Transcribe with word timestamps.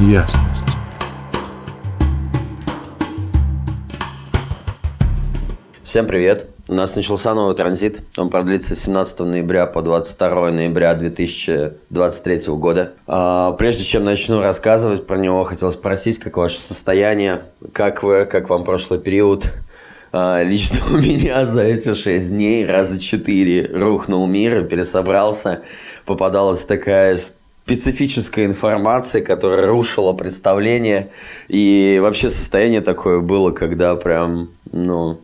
ясность. 0.00 0.66
Всем 5.82 6.06
привет! 6.06 6.50
У 6.68 6.74
нас 6.74 6.94
начался 6.94 7.34
новый 7.34 7.56
транзит. 7.56 8.02
Он 8.16 8.28
продлится 8.28 8.76
с 8.76 8.80
17 8.80 9.20
ноября 9.20 9.66
по 9.66 9.80
22 9.82 10.50
ноября 10.50 10.94
2023 10.94 12.40
года. 12.54 12.92
А, 13.06 13.52
прежде 13.52 13.84
чем 13.84 14.04
начну 14.04 14.40
рассказывать 14.40 15.06
про 15.06 15.16
него, 15.16 15.42
хотел 15.44 15.72
спросить, 15.72 16.18
как 16.18 16.36
ваше 16.36 16.58
состояние, 16.58 17.42
как 17.72 18.02
вы, 18.02 18.26
как 18.26 18.50
вам 18.50 18.64
прошлый 18.64 19.00
период. 19.00 19.46
А, 20.12 20.42
лично 20.42 20.80
у 20.90 20.98
меня 20.98 21.44
за 21.46 21.62
эти 21.62 21.94
6 21.94 22.30
дней 22.30 22.66
раза 22.66 23.00
4 23.00 23.70
рухнул 23.72 24.26
мир 24.26 24.58
и 24.58 24.68
пересобрался. 24.68 25.62
Попадалась 26.04 26.64
такая 26.66 27.18
специфическая 27.68 28.46
информация, 28.46 29.22
которая 29.22 29.66
рушила 29.66 30.14
представление. 30.14 31.10
И 31.48 31.98
вообще 32.00 32.30
состояние 32.30 32.80
такое 32.80 33.20
было, 33.20 33.50
когда 33.50 33.94
прям, 33.96 34.48
ну, 34.72 35.20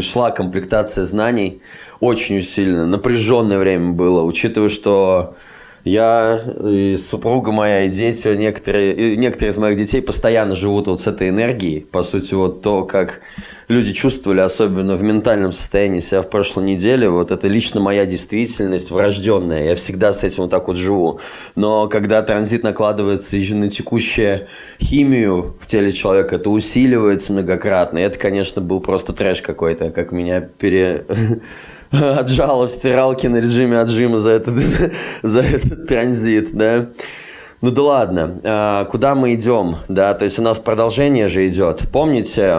шла 0.00 0.30
комплектация 0.30 1.04
знаний 1.04 1.60
очень 1.98 2.38
усиленно. 2.38 2.86
Напряженное 2.86 3.58
время 3.58 3.90
было, 3.90 4.22
учитывая, 4.22 4.68
что 4.68 5.34
я 5.84 6.40
и 6.64 6.96
супруга 6.96 7.50
моя, 7.50 7.84
и 7.84 7.88
дети, 7.88 8.28
некоторые, 8.36 9.16
некоторые 9.16 9.50
из 9.52 9.56
моих 9.56 9.78
детей 9.78 10.00
постоянно 10.00 10.54
живут 10.54 10.86
вот 10.86 11.00
с 11.00 11.06
этой 11.06 11.28
энергией. 11.28 11.80
По 11.80 12.04
сути, 12.04 12.34
вот 12.34 12.62
то, 12.62 12.84
как 12.84 13.20
люди 13.66 13.92
чувствовали, 13.92 14.40
особенно 14.40 14.94
в 14.94 15.02
ментальном 15.02 15.50
состоянии 15.50 15.98
себя 15.98 16.22
в 16.22 16.30
прошлой 16.30 16.64
неделе, 16.64 17.08
вот 17.08 17.32
это 17.32 17.48
лично 17.48 17.80
моя 17.80 18.06
действительность 18.06 18.90
врожденная. 18.90 19.64
Я 19.64 19.74
всегда 19.74 20.12
с 20.12 20.22
этим 20.22 20.44
вот 20.44 20.50
так 20.50 20.68
вот 20.68 20.76
живу. 20.76 21.20
Но 21.56 21.88
когда 21.88 22.22
транзит 22.22 22.62
накладывается 22.62 23.36
еще 23.36 23.54
на 23.54 23.68
текущую 23.68 24.46
химию 24.80 25.56
в 25.60 25.66
теле 25.66 25.92
человека, 25.92 26.36
это 26.36 26.50
усиливается 26.50 27.32
многократно. 27.32 27.98
И 27.98 28.02
это, 28.02 28.18
конечно, 28.18 28.62
был 28.62 28.80
просто 28.80 29.12
трэш 29.12 29.42
какой-то, 29.42 29.90
как 29.90 30.12
меня 30.12 30.40
пере 30.40 31.06
отжала 32.18 32.66
в 32.68 32.72
стиралке 32.72 33.28
на 33.28 33.36
режиме 33.36 33.78
отжима 33.78 34.18
за 34.18 34.30
этот, 34.30 34.54
за 35.22 35.40
этот 35.40 35.86
транзит, 35.86 36.54
да. 36.54 36.88
Ну 37.60 37.70
да 37.70 37.82
ладно, 37.82 38.40
а, 38.42 38.84
куда 38.86 39.14
мы 39.14 39.34
идем, 39.34 39.76
да, 39.88 40.14
то 40.14 40.24
есть 40.24 40.38
у 40.38 40.42
нас 40.42 40.58
продолжение 40.58 41.28
же 41.28 41.46
идет. 41.48 41.82
Помните, 41.92 42.58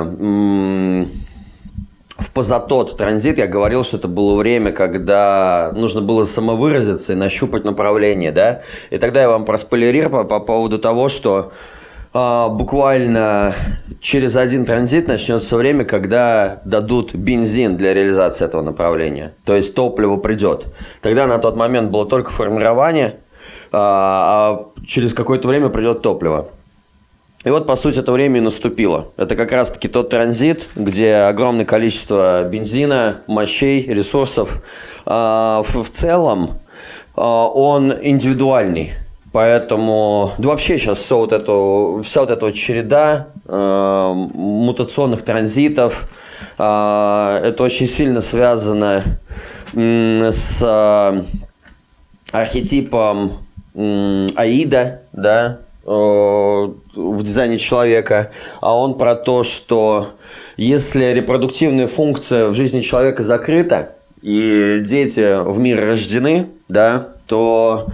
в 2.17 2.31
позатот 2.31 2.95
транзит 2.95 3.37
я 3.37 3.47
говорил, 3.47 3.83
что 3.83 3.97
это 3.97 4.07
было 4.07 4.37
время, 4.37 4.71
когда 4.71 5.73
нужно 5.75 6.01
было 6.01 6.23
самовыразиться 6.23 7.13
и 7.13 7.15
нащупать 7.15 7.65
направление, 7.65 8.31
да, 8.31 8.61
и 8.91 8.97
тогда 8.97 9.21
я 9.21 9.29
вам 9.29 9.43
проспойлерировал 9.43 10.23
по 10.23 10.39
поводу 10.39 10.79
того, 10.79 11.09
что 11.09 11.51
а, 12.13 12.49
буквально 12.49 13.55
через 13.99 14.35
один 14.35 14.65
транзит 14.65 15.07
начнется 15.07 15.57
время, 15.57 15.83
когда 15.83 16.61
дадут 16.63 17.15
бензин 17.15 17.75
для 17.75 17.93
реализации 17.93 18.45
этого 18.45 18.61
направления. 18.61 19.33
То 19.45 19.55
есть 19.55 19.73
топливо 19.73 20.17
придет. 20.17 20.65
Тогда 21.01 21.25
на 21.25 21.39
тот 21.39 21.55
момент 21.55 21.89
было 21.89 22.05
только 22.05 22.29
формирование, 22.29 23.19
а, 23.71 24.69
а 24.77 24.85
через 24.85 25.13
какое-то 25.13 25.47
время 25.47 25.69
придет 25.69 26.03
топливо. 26.03 26.49
И 27.45 27.49
вот, 27.49 27.65
по 27.65 27.75
сути, 27.75 27.99
это 27.99 28.11
время 28.11 28.37
и 28.37 28.41
наступило. 28.41 29.07
Это 29.17 29.35
как 29.35 29.51
раз-таки 29.51 29.87
тот 29.87 30.09
транзит, 30.09 30.69
где 30.75 31.15
огромное 31.15 31.65
количество 31.65 32.43
бензина, 32.43 33.23
мощей, 33.27 33.85
ресурсов. 33.87 34.61
А, 35.05 35.63
в 35.63 35.89
целом 35.89 36.59
он 37.15 37.93
индивидуальный. 38.01 38.93
Поэтому, 39.33 40.33
да 40.37 40.49
вообще 40.49 40.77
сейчас 40.77 40.99
все 40.99 41.17
вот 41.17 41.31
это, 41.33 42.03
вся 42.03 42.21
вот 42.21 42.29
эта 42.29 42.45
вот 42.45 42.53
череда 42.53 43.29
э, 43.47 44.13
мутационных 44.15 45.23
транзитов, 45.23 46.07
э, 46.59 47.41
это 47.43 47.63
очень 47.63 47.87
сильно 47.87 48.21
связано 48.21 49.03
э, 49.73 50.31
с 50.31 50.61
э, 50.61 51.23
архетипом 52.31 53.39
э, 53.73 54.27
Аида, 54.35 55.01
да, 55.13 55.57
э, 55.83 55.89
в 55.89 57.23
дизайне 57.23 57.57
человека, 57.57 58.29
а 58.61 58.77
он 58.77 58.99
про 58.99 59.15
то, 59.15 59.43
что 59.43 60.11
если 60.57 61.05
репродуктивная 61.05 61.87
функция 61.87 62.49
в 62.49 62.53
жизни 62.53 62.81
человека 62.81 63.23
закрыта, 63.23 63.95
и 64.21 64.79
дети 64.85 65.43
в 65.43 65.57
мир 65.57 65.83
рождены, 65.83 66.49
да, 66.69 67.12
то 67.25 67.87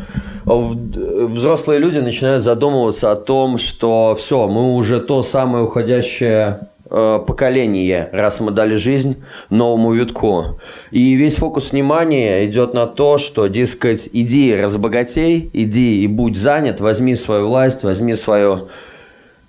взрослые 0.75 1.79
люди 1.79 1.99
начинают 1.99 2.43
задумываться 2.43 3.11
о 3.11 3.15
том, 3.15 3.57
что 3.57 4.15
все, 4.17 4.47
мы 4.47 4.75
уже 4.75 4.99
то 4.99 5.21
самое 5.21 5.65
уходящее 5.65 6.69
э, 6.89 7.19
поколение, 7.25 8.09
раз 8.11 8.39
мы 8.39 8.51
дали 8.51 8.75
жизнь 8.75 9.23
новому 9.49 9.93
витку. 9.93 10.59
И 10.91 11.13
весь 11.13 11.35
фокус 11.35 11.71
внимания 11.71 12.45
идет 12.45 12.73
на 12.73 12.87
то, 12.87 13.17
что, 13.17 13.47
дескать, 13.47 14.09
иди 14.11 14.55
разбогатей, 14.55 15.49
иди 15.53 16.03
и 16.03 16.07
будь 16.07 16.37
занят, 16.37 16.81
возьми 16.81 17.15
свою 17.15 17.47
власть, 17.47 17.83
возьми 17.83 18.15
свою 18.15 18.69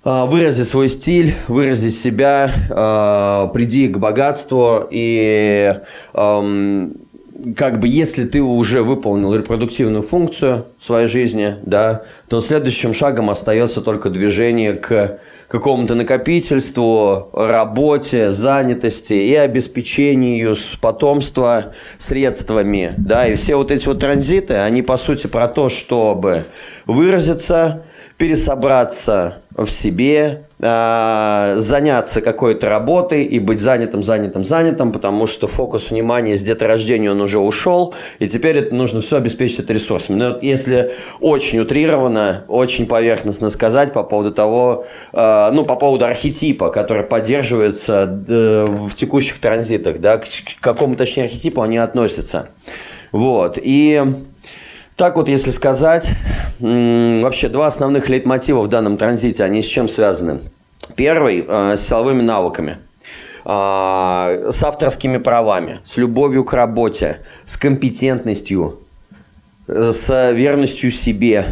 э, 0.05 0.25
вырази 0.25 0.63
свой 0.63 0.89
стиль, 0.89 1.33
вырази 1.47 1.89
себя, 1.89 2.53
э, 2.69 3.53
приди 3.53 3.87
к 3.87 3.97
богатству 3.97 4.87
и 4.89 5.79
эм, 6.13 6.95
как 7.55 7.79
бы 7.79 7.87
если 7.87 8.25
ты 8.25 8.41
уже 8.41 8.83
выполнил 8.83 9.33
репродуктивную 9.33 10.01
функцию 10.01 10.67
в 10.79 10.83
своей 10.83 11.07
жизни, 11.07 11.55
да, 11.63 12.03
то 12.27 12.41
следующим 12.41 12.93
шагом 12.93 13.29
остается 13.29 13.81
только 13.81 14.09
движение 14.09 14.73
к 14.73 15.19
какому-то 15.47 15.95
накопительству, 15.95 17.29
работе, 17.33 18.31
занятости 18.31 19.13
и 19.13 19.35
обеспечению 19.35 20.55
потомства 20.79 21.73
средствами, 21.97 22.93
да, 22.97 23.27
и 23.27 23.35
все 23.35 23.55
вот 23.55 23.71
эти 23.71 23.85
вот 23.85 23.99
транзиты, 23.99 24.55
они 24.55 24.81
по 24.81 24.97
сути 24.97 25.27
про 25.27 25.47
то, 25.47 25.69
чтобы 25.69 26.45
выразиться, 26.85 27.83
пересобраться 28.21 29.41
в 29.57 29.67
себе, 29.67 30.43
э, 30.59 31.55
заняться 31.57 32.21
какой-то 32.21 32.69
работой 32.69 33.23
и 33.23 33.39
быть 33.39 33.59
занятым, 33.59 34.03
занятым, 34.03 34.43
занятым, 34.43 34.91
потому 34.91 35.25
что 35.25 35.47
фокус 35.47 35.89
внимания 35.89 36.37
с 36.37 36.43
деторождения 36.43 37.09
он 37.09 37.19
уже 37.19 37.39
ушел, 37.39 37.95
и 38.19 38.27
теперь 38.27 38.57
это 38.57 38.75
нужно 38.75 39.01
все 39.01 39.17
обеспечить 39.17 39.61
это 39.61 39.73
ресурсами. 39.73 40.17
Но 40.17 40.37
если 40.39 40.91
очень 41.19 41.57
утрированно, 41.61 42.45
очень 42.47 42.85
поверхностно 42.85 43.49
сказать 43.49 43.91
по 43.91 44.03
поводу 44.03 44.31
того, 44.31 44.85
э, 45.13 45.49
ну, 45.51 45.65
по 45.65 45.75
поводу 45.75 46.05
архетипа, 46.05 46.69
который 46.69 47.03
поддерживается 47.03 48.23
э, 48.27 48.65
в 48.67 48.93
текущих 48.93 49.39
транзитах, 49.39 49.99
да, 49.99 50.19
к 50.19 50.25
какому, 50.59 50.95
точнее, 50.95 51.23
архетипу 51.23 51.63
они 51.63 51.79
относятся. 51.79 52.49
Вот, 53.11 53.57
и 53.59 53.99
так 54.95 55.15
вот, 55.15 55.27
если 55.27 55.51
сказать, 55.51 56.09
вообще 56.59 57.49
два 57.49 57.67
основных 57.67 58.09
лейтмотива 58.09 58.61
в 58.61 58.67
данном 58.67 58.97
транзите, 58.97 59.43
они 59.43 59.61
с 59.63 59.67
чем 59.67 59.87
связаны? 59.87 60.41
Первый 60.95 61.45
э,– 61.47 61.75
с 61.77 61.87
силовыми 61.87 62.21
навыками 62.21 62.79
э, 63.45 64.49
с 64.51 64.63
авторскими 64.63 65.17
правами, 65.17 65.79
с 65.85 65.97
любовью 65.97 66.43
к 66.43 66.53
работе, 66.53 67.19
с 67.45 67.57
компетентностью, 67.57 68.79
с 69.67 70.31
верностью 70.31 70.91
себе, 70.91 71.45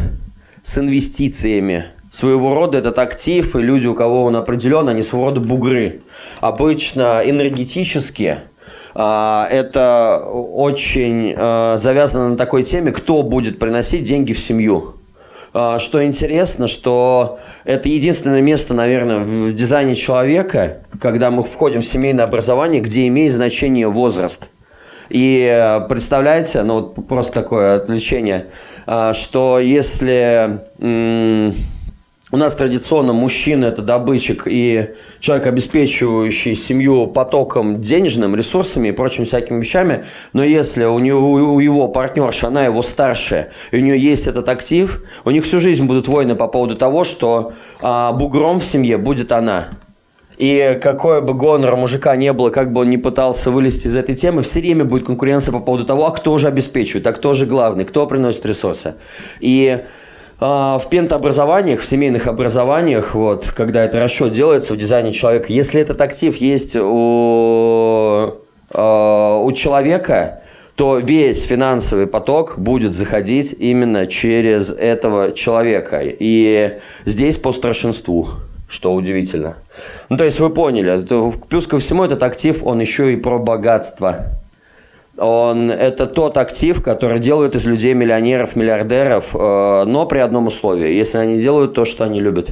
с 0.62 0.78
инвестициями. 0.78 1.86
Своего 2.12 2.54
рода 2.54 2.78
этот 2.78 2.98
актив, 2.98 3.54
и 3.54 3.60
люди, 3.60 3.86
у 3.86 3.94
кого 3.94 4.24
он 4.24 4.34
определен, 4.34 4.88
они 4.88 5.02
своего 5.02 5.26
рода 5.26 5.40
бугры. 5.40 6.00
Обычно 6.40 7.22
энергетически 7.24 8.24
а, 8.24 8.49
это 8.94 10.24
очень 10.24 11.34
а, 11.36 11.78
завязано 11.78 12.30
на 12.30 12.36
такой 12.36 12.64
теме, 12.64 12.92
кто 12.92 13.22
будет 13.22 13.58
приносить 13.58 14.04
деньги 14.04 14.32
в 14.32 14.38
семью. 14.40 14.94
А, 15.52 15.78
что 15.78 16.04
интересно, 16.04 16.66
что 16.68 17.38
это 17.64 17.88
единственное 17.88 18.40
место, 18.40 18.74
наверное, 18.74 19.18
в 19.18 19.54
дизайне 19.54 19.96
человека, 19.96 20.78
когда 21.00 21.30
мы 21.30 21.42
входим 21.42 21.82
в 21.82 21.86
семейное 21.86 22.24
образование, 22.24 22.80
где 22.80 23.06
имеет 23.06 23.34
значение 23.34 23.88
возраст. 23.88 24.48
И 25.08 25.80
представляете, 25.88 26.62
ну 26.62 26.74
вот 26.74 27.06
просто 27.08 27.32
такое 27.32 27.74
отвлечение, 27.74 28.46
что 29.12 29.58
если 29.58 30.60
у 32.32 32.36
нас 32.36 32.54
традиционно 32.54 33.12
мужчина– 33.12 33.64
это 33.66 33.82
добытчик 33.82 34.44
и 34.46 34.90
человек, 35.18 35.46
обеспечивающий 35.46 36.54
семью 36.54 37.08
потоком 37.08 37.80
денежным, 37.80 38.36
ресурсами 38.36 38.88
и 38.88 38.92
прочими 38.92 39.24
всякими 39.24 39.60
вещами. 39.60 40.04
Но 40.32 40.44
если 40.44 40.84
у, 40.84 40.98
него, 41.00 41.32
у 41.32 41.58
его 41.58 41.88
партнерша, 41.88 42.46
она 42.46 42.64
его 42.64 42.82
старшая, 42.82 43.50
и 43.72 43.78
у 43.78 43.80
нее 43.80 43.98
есть 43.98 44.28
этот 44.28 44.48
актив, 44.48 45.02
у 45.24 45.30
них 45.30 45.44
всю 45.44 45.58
жизнь 45.58 45.86
будут 45.86 46.06
войны 46.06 46.36
по 46.36 46.46
поводу 46.46 46.76
того, 46.76 47.02
что 47.04 47.52
а, 47.80 48.12
бугром 48.12 48.60
в 48.60 48.64
семье 48.64 48.96
будет 48.96 49.32
она. 49.32 49.70
И 50.40 50.78
какой 50.82 51.20
бы 51.20 51.34
гонор 51.34 51.76
мужика 51.76 52.16
не 52.16 52.32
было, 52.32 52.48
как 52.48 52.72
бы 52.72 52.80
он 52.80 52.88
ни 52.88 52.96
пытался 52.96 53.50
вылезти 53.50 53.88
из 53.88 53.96
этой 53.96 54.14
темы, 54.14 54.40
все 54.40 54.60
время 54.60 54.86
будет 54.86 55.04
конкуренция 55.04 55.52
по 55.52 55.60
поводу 55.60 55.84
того, 55.84 56.06
а 56.06 56.12
кто 56.12 56.38
же 56.38 56.48
обеспечивает, 56.48 57.06
а 57.06 57.12
кто 57.12 57.34
же 57.34 57.44
главный, 57.44 57.84
кто 57.84 58.06
приносит 58.06 58.46
ресурсы. 58.46 58.94
И 59.40 59.80
в 60.40 60.82
пентообразованиях, 60.88 61.80
в 61.80 61.84
семейных 61.84 62.26
образованиях, 62.26 63.14
вот, 63.14 63.52
когда 63.54 63.84
это 63.84 64.00
расчет 64.00 64.32
делается 64.32 64.72
в 64.72 64.76
дизайне 64.78 65.12
человека, 65.12 65.46
если 65.52 65.80
этот 65.80 66.00
актив 66.00 66.34
есть 66.36 66.74
у, 66.76 68.36
а, 68.70 69.38
у 69.38 69.52
человека, 69.52 70.40
то 70.76 70.96
весь 70.96 71.42
финансовый 71.42 72.06
поток 72.06 72.54
будет 72.58 72.94
заходить 72.94 73.54
именно 73.58 74.06
через 74.06 74.70
этого 74.70 75.32
человека. 75.32 76.00
И 76.02 76.78
здесь 77.04 77.36
по 77.36 77.52
старшинству, 77.52 78.30
что 78.66 78.94
удивительно. 78.94 79.56
Ну, 80.08 80.16
то 80.16 80.24
есть 80.24 80.40
вы 80.40 80.48
поняли, 80.48 81.06
плюс 81.50 81.66
ко 81.66 81.78
всему 81.80 82.04
этот 82.04 82.22
актив, 82.22 82.64
он 82.64 82.80
еще 82.80 83.12
и 83.12 83.16
про 83.16 83.38
богатство 83.38 84.40
он, 85.20 85.70
это 85.70 86.06
тот 86.06 86.36
актив, 86.36 86.82
который 86.82 87.20
делает 87.20 87.54
из 87.54 87.66
людей 87.66 87.94
миллионеров, 87.94 88.56
миллиардеров, 88.56 89.34
э, 89.34 89.84
но 89.84 90.06
при 90.06 90.18
одном 90.18 90.46
условии, 90.46 90.92
если 90.92 91.18
они 91.18 91.40
делают 91.40 91.74
то, 91.74 91.84
что 91.84 92.04
они 92.04 92.20
любят. 92.20 92.50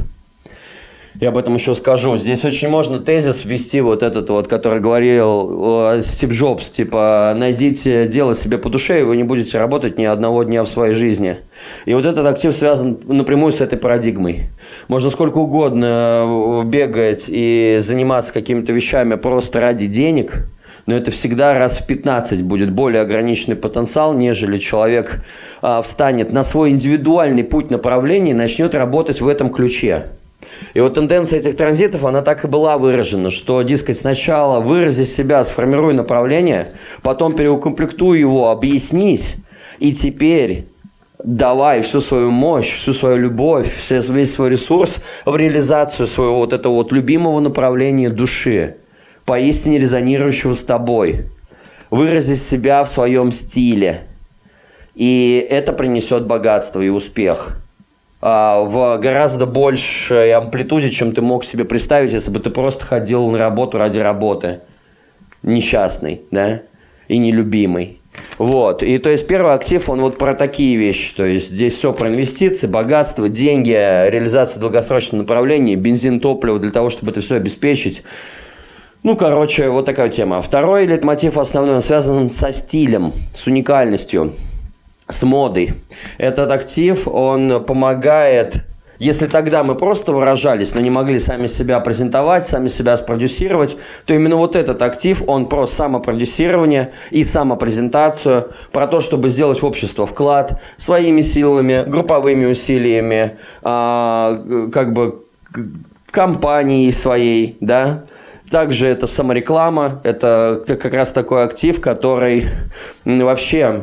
Я 1.21 1.31
об 1.31 1.39
этом 1.39 1.55
еще 1.55 1.75
скажу. 1.75 2.17
Здесь 2.17 2.45
очень 2.45 2.69
можно 2.69 3.01
тезис 3.01 3.45
ввести 3.45 3.81
вот 3.81 4.05
этот 4.05 4.31
вот, 4.31 4.47
который 4.47 4.79
говорил 4.79 5.97
э, 5.97 6.03
Стив 6.05 6.31
Джобс, 6.31 6.69
типа, 6.69 7.33
найдите 7.35 8.07
дело 8.07 8.37
себе 8.37 8.59
по 8.59 8.69
душе, 8.69 9.01
и 9.01 9.03
вы 9.03 9.17
не 9.17 9.25
будете 9.25 9.59
работать 9.59 9.99
ни 9.99 10.05
одного 10.05 10.45
дня 10.45 10.63
в 10.63 10.69
своей 10.69 10.95
жизни. 10.95 11.39
И 11.87 11.95
вот 11.95 12.05
этот 12.05 12.25
актив 12.25 12.55
связан 12.55 12.99
напрямую 13.05 13.53
с 13.53 13.61
этой 13.61 13.79
парадигмой. 13.79 14.51
Можно 14.87 15.11
сколько 15.11 15.39
угодно 15.39 16.25
э, 16.25 16.65
бегать 16.67 17.25
и 17.27 17.79
заниматься 17.81 18.33
какими-то 18.33 18.73
вещами 18.73 19.17
просто 19.17 19.61
ради 19.61 19.87
денег– 19.87 20.47
но 20.89 20.97
это 20.97 21.11
всегда 21.11 21.53
раз 21.53 21.81
в 21.81 21.87
15 21.87 22.43
будет 22.43 22.73
более 22.73 23.03
ограниченный 23.03 23.57
потенциал, 23.57 24.15
нежели 24.15 24.57
человек 24.57 25.23
а, 25.61 25.83
встанет 25.83 26.33
на 26.33 26.43
свой 26.43 26.71
индивидуальный 26.71 27.45
путь 27.45 27.71
направления 27.71 28.31
и 28.31 28.35
начнет 28.35 28.75
работать 28.75 29.21
в 29.21 29.29
этом 29.29 29.51
ключе. 29.51 30.07
И 30.73 30.81
вот 30.81 30.95
тенденция 30.95 31.41
этих 31.41 31.59
транзитов, 31.59 32.07
она 32.07 32.23
так 32.23 32.43
и 32.47 32.49
была 32.49 32.79
выражена, 32.79 33.29
что, 33.29 33.61
дескать, 33.61 33.99
сначала 33.99 34.61
вырази 34.61 35.05
себя, 35.05 35.45
сформируй 35.45 35.93
направление, 35.93 36.73
потом 37.03 37.35
переукомплектуй 37.35 38.19
его, 38.19 38.49
объяснись, 38.49 39.37
и 39.79 39.93
теперь 39.93 40.69
давай 41.23 41.83
всю 41.83 42.01
свою 42.01 42.31
мощь, 42.31 42.75
всю 42.75 42.95
свою 42.95 43.19
любовь, 43.19 43.71
весь 43.91 44.33
свой 44.33 44.49
ресурс 44.49 45.01
в 45.27 45.37
реализацию 45.37 46.07
своего 46.07 46.37
вот 46.37 46.55
этого 46.55 46.73
вот 46.73 46.93
любимого 46.93 47.41
направления 47.41 48.09
души 48.09 48.77
поистине 49.29 49.79
резонирующего 49.79 50.55
с 50.55 50.63
тобой. 50.63 51.27
Выразить 51.91 52.43
себя 52.43 52.83
в 52.83 52.89
своем 52.89 53.31
стиле. 53.31 54.07
И 54.95 55.47
это 55.51 55.75
принесет 55.75 56.27
богатство 56.27 56.81
и 56.81 56.89
успех 56.89 57.59
а, 58.21 58.63
в 58.63 58.99
гораздо 58.99 59.45
большей 59.47 60.33
амплитуде, 60.33 60.91
чем 60.91 61.13
ты 61.13 61.21
мог 61.21 61.45
себе 61.45 61.67
представить, 61.67 62.13
если 62.13 62.31
бы 62.31 62.41
ты 62.41 62.49
просто 62.49 62.85
ходил 62.85 63.29
на 63.31 63.39
работу 63.39 63.77
ради 63.77 63.99
работы. 63.99 64.61
Несчастный, 65.43 66.23
да, 66.31 66.63
и 67.07 67.19
нелюбимый. 67.19 68.01
Вот, 68.39 68.83
и 68.83 68.99
то 68.99 69.11
есть 69.11 69.27
первый 69.27 69.53
актив, 69.53 69.89
он 69.89 70.01
вот 70.01 70.19
про 70.19 70.35
такие 70.35 70.77
вещи, 70.77 71.15
то 71.15 71.25
есть 71.25 71.51
здесь 71.51 71.75
все 71.75 71.93
про 71.93 72.09
инвестиции, 72.09 72.67
богатство, 72.67 73.29
деньги, 73.29 73.71
реализация 73.71 74.59
долгосрочного 74.59 75.23
направления, 75.23 75.77
бензин, 75.77 76.19
топливо 76.19 76.59
для 76.59 76.73
того, 76.73 76.91
чтобы 76.91 77.13
это 77.13 77.21
все 77.21 77.37
обеспечить. 77.37 78.03
Ну, 79.03 79.17
короче, 79.17 79.69
вот 79.69 79.87
такая 79.87 80.09
тема. 80.09 80.43
Второй 80.43 80.87
лейтмотив 80.87 81.39
основной, 81.39 81.77
он 81.77 81.83
связан 81.83 82.31
со 82.31 82.53
стилем, 82.53 83.13
с 83.35 83.47
уникальностью, 83.47 84.33
с 85.09 85.23
модой. 85.23 85.75
Этот 86.19 86.51
актив, 86.51 87.07
он 87.07 87.65
помогает 87.65 88.65
если 88.99 89.27
тогда 89.27 89.63
мы 89.63 89.77
просто 89.77 90.13
выражались, 90.13 90.75
но 90.75 90.81
не 90.81 90.91
могли 90.91 91.21
сами 91.21 91.47
себя 91.47 91.79
презентовать, 91.79 92.47
сами 92.47 92.67
себя 92.67 92.97
спродюсировать, 92.97 93.77
то 94.07 94.15
именно 94.15 94.37
вот 94.37 94.57
этот 94.57 94.83
актив, 94.83 95.23
он 95.27 95.49
про 95.49 95.67
самопродюсирование 95.67 96.93
и 97.11 97.23
самопрезентацию, 97.23 98.51
про 98.73 98.89
то, 98.89 99.01
чтобы 99.01 99.29
сделать 99.29 99.63
в 99.63 99.67
общество 99.67 100.07
вклад 100.07 100.61
своими 100.79 101.21
силами, 101.21 101.85
групповыми 101.89 102.47
усилиями, 102.47 103.39
а, 103.63 104.43
как 104.73 104.93
бы 104.93 105.23
компанией 106.11 106.91
своей, 106.91 107.57
да, 107.61 108.05
также 108.51 108.87
это 108.87 109.07
самореклама, 109.07 110.01
это 110.05 110.63
как 110.67 110.93
раз 110.93 111.13
такой 111.13 111.45
актив, 111.45 111.81
который 111.81 112.45
вообще 113.05 113.83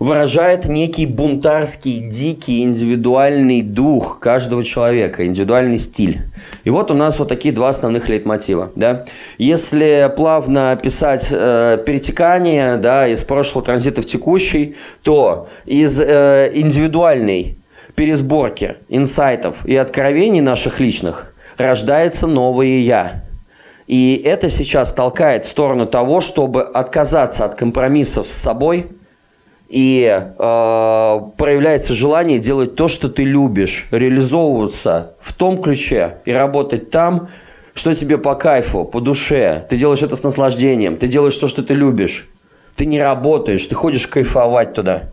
выражает 0.00 0.64
некий 0.64 1.04
бунтарский, 1.04 2.00
дикий, 2.00 2.62
индивидуальный 2.62 3.60
дух 3.60 4.18
каждого 4.18 4.64
человека, 4.64 5.26
индивидуальный 5.26 5.78
стиль. 5.78 6.22
И 6.64 6.70
вот 6.70 6.90
у 6.90 6.94
нас 6.94 7.18
вот 7.18 7.28
такие 7.28 7.54
два 7.54 7.68
основных 7.68 8.08
лейтмотива. 8.08 8.72
Да? 8.74 9.04
Если 9.36 10.10
плавно 10.16 10.72
описать 10.72 11.28
э, 11.30 11.82
перетекание 11.84 12.78
да, 12.78 13.06
из 13.06 13.22
прошлого 13.22 13.64
транзита 13.64 14.00
в 14.00 14.06
текущий, 14.06 14.76
то 15.02 15.48
из 15.66 16.00
э, 16.00 16.50
индивидуальной 16.54 17.58
пересборки 17.94 18.76
инсайтов 18.88 19.66
и 19.66 19.76
откровений 19.76 20.40
наших 20.40 20.80
личных 20.80 21.29
рождается 21.60 22.26
новое 22.26 22.78
«я». 22.78 23.24
И 23.86 24.14
это 24.24 24.50
сейчас 24.50 24.92
толкает 24.92 25.44
в 25.44 25.48
сторону 25.48 25.86
того, 25.86 26.20
чтобы 26.20 26.62
отказаться 26.62 27.44
от 27.44 27.56
компромиссов 27.56 28.26
с 28.26 28.32
собой, 28.32 28.86
и 29.68 30.04
э, 30.06 31.20
проявляется 31.36 31.94
желание 31.94 32.38
делать 32.38 32.76
то, 32.76 32.88
что 32.88 33.08
ты 33.08 33.24
любишь, 33.24 33.86
реализовываться 33.90 35.14
в 35.20 35.32
том 35.32 35.60
ключе 35.60 36.18
и 36.24 36.32
работать 36.32 36.90
там, 36.90 37.28
что 37.74 37.94
тебе 37.94 38.18
по 38.18 38.34
кайфу, 38.34 38.84
по 38.84 39.00
душе. 39.00 39.66
Ты 39.68 39.76
делаешь 39.76 40.02
это 40.02 40.16
с 40.16 40.22
наслаждением, 40.22 40.96
ты 40.96 41.08
делаешь 41.08 41.36
то, 41.36 41.48
что 41.48 41.62
ты 41.62 41.74
любишь. 41.74 42.28
Ты 42.76 42.86
не 42.86 43.00
работаешь, 43.00 43.66
ты 43.66 43.74
ходишь 43.74 44.06
кайфовать 44.06 44.74
туда 44.74 45.10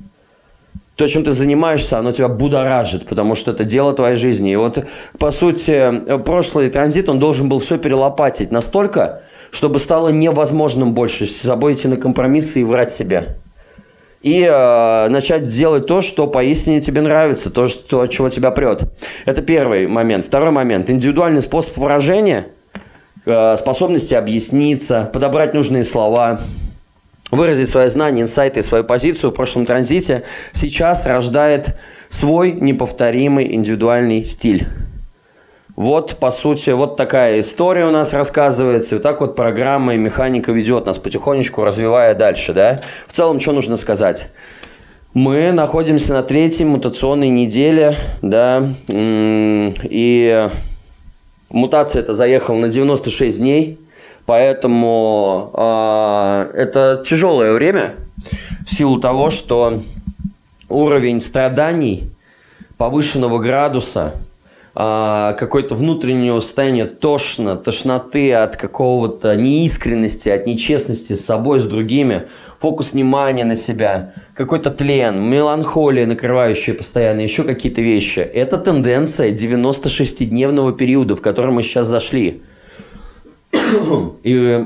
то, 0.97 1.07
чем 1.07 1.23
ты 1.23 1.31
занимаешься, 1.31 1.99
оно 1.99 2.11
тебя 2.11 2.27
будоражит, 2.27 3.07
потому 3.07 3.35
что 3.35 3.51
это 3.51 3.63
дело 3.63 3.94
твоей 3.94 4.17
жизни. 4.17 4.51
И 4.51 4.55
вот, 4.55 4.83
по 5.19 5.29
сути, 5.29 6.17
прошлый 6.23 6.71
транзит, 6.71 7.07
он 7.07 7.19
должен 7.19 7.47
был 7.49 7.59
все 7.59 7.77
перелопатить 7.77 8.49
настолько, 8.49 9.21
чтобы 9.51 9.77
стало 9.77 10.09
невозможным 10.09 10.95
больше 10.95 11.27
с 11.27 11.38
собой 11.38 11.75
идти 11.75 11.88
на 11.88 11.97
компромиссы 11.97 12.61
и 12.61 12.63
врать 12.63 12.91
себе. 12.91 13.38
И 14.23 14.41
э, 14.41 15.07
начать 15.09 15.45
делать 15.45 15.85
то, 15.85 16.01
что 16.01 16.25
поистине 16.25 16.81
тебе 16.81 17.01
нравится, 17.01 17.51
то, 17.51 17.67
что, 17.67 18.01
от 18.01 18.09
чего 18.09 18.29
тебя 18.29 18.49
прет. 18.49 18.81
Это 19.25 19.44
первый 19.44 19.85
момент. 19.85 20.25
Второй 20.25 20.49
момент. 20.49 20.89
Индивидуальный 20.89 21.44
способ 21.44 21.77
выражения, 21.77 22.47
э, 23.27 23.56
способности 23.57 24.16
объясниться, 24.16 25.11
подобрать 25.13 25.54
нужные 25.54 25.85
слова– 25.85 26.39
выразить 27.31 27.69
свои 27.69 27.90
знания, 27.90 28.22
инсайты, 28.22 28.64
свою 28.64 28.84
позицию 28.84 29.31
в 29.31 29.34
прошлом 29.34 29.66
транзите, 29.66 30.24
сейчас 30.54 31.06
рождает 31.06 31.76
свой 32.10 32.52
неповторимый 32.52 33.54
индивидуальный 33.54 34.24
стиль. 34.24 34.68
Вот, 35.76 36.18
по 36.18 36.31
сути, 36.31 36.72
вот 36.72 36.98
такая 36.98 37.40
история 37.40 37.86
у 37.86 37.92
нас 37.92 38.12
рассказывается. 38.12 38.96
И 38.96 38.98
вот 38.98 39.04
так 39.04 39.22
вот 39.22 39.36
программа 39.36 39.94
и 39.94 39.98
механика 39.98 40.52
ведет 40.52 40.88
нас 40.88 40.98
потихонечку, 40.98 41.64
развивая 41.64 42.16
дальше, 42.16 42.54
да. 42.54 42.81
В 43.07 43.14
целом, 43.14 43.40
что 43.40 43.52
нужно 43.52 43.78
сказать? 43.78 44.30
Мы 45.14 45.52
находимся 45.52 46.14
на 46.14 46.24
третьей 46.24 46.66
мутационной 46.66 47.30
неделе, 47.30 47.98
да, 48.22 48.69
и 48.88 50.50
мутация 51.50 52.02
это 52.02 52.14
заехала 52.14 52.57
на 52.57 52.69
96 52.69 53.38
дней, 53.40 53.80
Поэтому 54.28 55.52
э, 55.54 56.52
это 56.54 57.02
тяжелое 57.07 57.54
время 57.54 57.96
в 58.68 58.76
силу 58.76 59.00
того, 59.00 59.30
что 59.30 59.81
уровень 60.68 61.22
страданий, 61.22 62.12
повышенного 62.78 63.40
градуса, 63.40 64.16
э, 64.76 65.34
какое-то 65.40 65.76
внутреннее 65.76 66.42
состояние 66.42 66.88
тошно, 66.88 67.56
тошноты 67.56 68.34
от 68.34 68.57
какого-то 68.57 69.34
неискренности, 69.38 70.28
от 70.28 70.46
нечестности 70.46 71.14
с 71.14 71.26
собой, 71.26 71.62
с 71.62 71.64
другими, 71.64 72.28
фокус 72.60 72.92
внимания 72.92 73.46
на 73.46 73.56
себя, 73.56 74.12
какой-то 74.34 74.72
тлен, 74.72 75.22
меланхолия, 75.22 76.06
накрывающая 76.06 76.74
постоянно, 76.74 77.22
еще 77.22 77.46
какие-то 77.46 77.80
вещи. 77.80 78.19
Это 78.19 78.57
тенденция 78.57 79.31
96-дневного 79.31 80.74
периода, 80.74 81.16
в 81.16 81.22
который 81.22 81.54
мы 81.54 81.64
сейчас 81.64 81.88
зашли. 81.88 82.44
И 84.23 84.66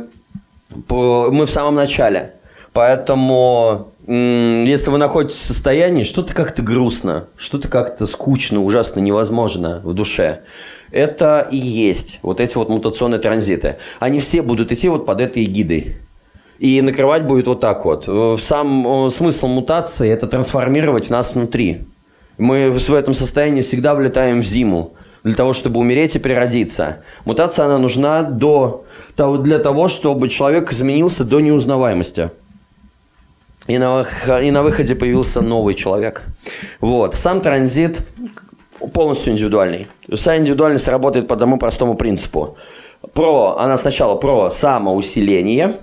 мы 0.90 1.46
в 1.46 1.50
самом 1.50 1.76
начале. 1.76 2.36
Поэтому, 2.74 3.88
если 4.08 4.90
вы 4.90 4.98
находитесь 4.98 5.38
в 5.38 5.46
состоянии, 5.46 6.04
что-то 6.04 6.34
как-то 6.34 6.62
грустно, 6.62 7.28
что-то 7.36 7.68
как-то 7.68 8.08
скучно, 8.08 8.64
ужасно, 8.64 9.02
невозможно 9.02 9.82
в 9.84 9.94
душе, 9.94 10.44
это 10.92 11.48
и 11.52 11.58
есть 11.58 12.20
вот 12.22 12.40
эти 12.40 12.56
вот 12.56 12.70
мутационные 12.70 13.20
транзиты. 13.20 13.78
Они 14.00 14.20
все 14.20 14.42
будут 14.42 14.72
идти 14.72 14.88
вот 14.88 15.06
под 15.06 15.20
этой 15.20 15.44
эгидой. 15.44 15.98
И 16.60 16.80
накрывать 16.82 17.26
будет 17.26 17.48
вот 17.48 17.60
так 17.60 17.84
вот. 17.86 18.08
Сам 18.40 19.10
смысл 19.10 19.48
мутации– 19.48 20.10
это 20.12 20.28
трансформировать 20.28 21.10
нас 21.10 21.34
внутри. 21.34 21.82
Мы 22.38 22.72
в 22.72 22.94
этом 22.94 23.14
состоянии 23.14 23.62
всегда 23.62 23.96
влетаем 23.96 24.42
в 24.42 24.46
зиму 24.46 24.94
для 25.24 25.36
того, 25.36 25.54
чтобы 25.54 25.80
умереть 25.80 26.16
и 26.16 26.20
переродиться. 26.20 27.04
Мутация, 27.26 27.66
она 27.66 27.78
нужна 27.78 28.24
до, 28.24 28.86
для 29.18 29.60
того, 29.60 29.88
чтобы 29.88 30.30
человек 30.30 30.72
изменился 30.72 31.24
до 31.24 31.40
неузнаваемости. 31.40 32.32
И 33.68 33.78
на, 33.78 34.06
и 34.42 34.50
на 34.52 34.64
выходе 34.64 34.96
появился 34.96 35.42
новый 35.42 35.76
человек. 35.76 36.24
Вот. 36.80 37.16
Сам 37.16 37.42
транзит 37.42 38.02
полностью 38.94 39.34
индивидуальный. 39.34 39.88
Вся 40.14 40.38
индивидуальность 40.38 40.88
работает 40.88 41.28
по 41.28 41.36
одному 41.36 41.58
простому 41.58 41.96
принципу. 41.96 42.58
Про, 43.14 43.58
она 43.60 43.78
сначала 43.78 44.16
про 44.16 44.50
самоусиление, 44.50 45.76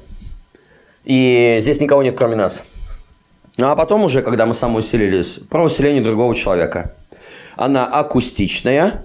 и 1.04 1.58
здесь 1.60 1.80
никого 1.80 2.02
нет, 2.02 2.16
кроме 2.16 2.36
нас. 2.36 2.62
Ну 3.56 3.68
а 3.68 3.76
потом 3.76 4.02
уже, 4.04 4.22
когда 4.22 4.46
мы 4.46 4.54
самоусилились, 4.54 5.40
про 5.48 5.64
усиление 5.64 6.02
другого 6.02 6.34
человека. 6.34 6.94
Она 7.56 7.86
акустичная, 7.86 9.04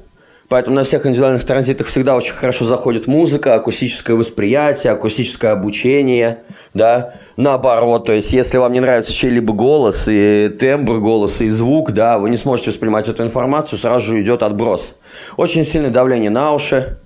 Поэтому 0.53 0.75
на 0.75 0.83
всех 0.83 1.07
индивидуальных 1.07 1.45
транзитах 1.45 1.87
всегда 1.87 2.15
очень 2.15 2.35
хорошо 2.35 2.65
заходит 2.65 3.07
музыка, 3.07 3.55
акустическое 3.55 4.15
восприятие, 4.15 4.93
акустическое 4.93 5.51
обучение, 5.51 6.43
да, 6.75 7.15
наоборот, 7.37 8.05
то 8.05 8.11
есть 8.13 8.31
если 8.33 8.59
вам 8.59 8.71
не 8.71 8.79
нравится 8.79 9.11
чей-либо 9.11 9.51
голос 9.51 10.03
и 10.07 10.55
тембр 10.59 10.99
голоса 10.99 11.45
и 11.45 11.49
звук, 11.49 11.91
да, 11.93 12.19
вы 12.19 12.29
не 12.29 12.37
сможете 12.37 12.69
воспринимать 12.69 13.09
эту 13.09 13.23
информацию, 13.23 13.79
сразу 13.79 14.05
же 14.05 14.21
идет 14.21 14.43
отброс. 14.43 14.93
Очень 15.37 15.63
сильное 15.63 15.89
давление 15.89 16.29
на 16.29 16.53
уши, 16.53 16.99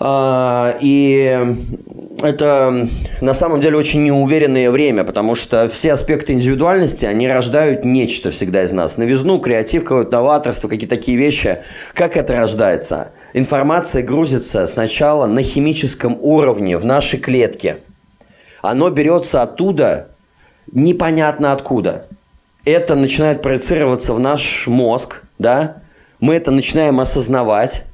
и 0.00 1.56
это 2.22 2.88
на 3.20 3.34
самом 3.34 3.60
деле 3.60 3.76
очень 3.76 4.04
неуверенное 4.04 4.70
время, 4.70 5.02
потому 5.04 5.34
что 5.34 5.68
все 5.68 5.92
аспекты 5.92 6.34
индивидуальности, 6.34 7.04
они 7.04 7.26
рождают 7.26 7.84
нечто 7.84 8.30
всегда 8.30 8.64
из 8.64 8.72
нас. 8.72 8.96
Новизну, 8.96 9.40
креатив, 9.40 9.82
какое-то 9.82 10.12
новаторство, 10.12 10.68
какие-то 10.68 10.94
такие 10.94 11.16
вещи. 11.16 11.62
Как 11.94 12.16
это 12.16 12.34
рождается? 12.34 13.12
Информация 13.32 14.02
грузится 14.02 14.66
сначала 14.68 15.26
на 15.26 15.42
химическом 15.42 16.16
уровне, 16.20 16.78
в 16.78 16.84
нашей 16.84 17.18
клетке. 17.18 17.78
Оно 18.62 18.90
берется 18.90 19.42
оттуда 19.42 20.10
непонятно 20.72 21.52
откуда. 21.52 22.06
Это 22.64 22.94
начинает 22.94 23.42
проецироваться 23.42 24.12
в 24.12 24.20
наш 24.20 24.66
мозг, 24.66 25.22
да? 25.38 25.82
Мы 26.20 26.34
это 26.34 26.50
начинаем 26.50 27.00
осознавать. 27.00 27.84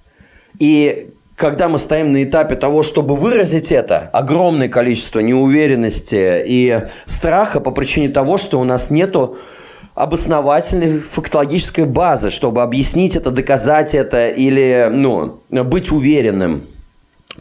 И 0.58 1.13
когда 1.37 1.69
мы 1.69 1.79
стоим 1.79 2.12
на 2.12 2.23
этапе 2.23 2.55
того, 2.55 2.83
чтобы 2.83 3.17
выразить 3.17 3.73
это, 3.73 4.09
огромное 4.12 4.69
количество 4.69 5.21
неуверенности 5.21 6.43
и 6.47 6.83
страха 7.07 7.61
по 7.61 7.73
причине 7.73 8.09
того, 8.09 8.38
что 8.38 8.61
у 8.61 8.64
нас 8.64 8.91
нету 8.91 9.37
обосновательной 9.95 11.00
фактологической 11.00 11.85
базы, 11.85 12.31
чтобы 12.31 12.62
объяснить 12.62 13.17
это, 13.17 13.31
доказать 13.31 13.95
это 13.95 14.29
или 14.29 14.88
ну, 14.91 15.41
быть 15.50 15.91
уверенным. 15.91 16.62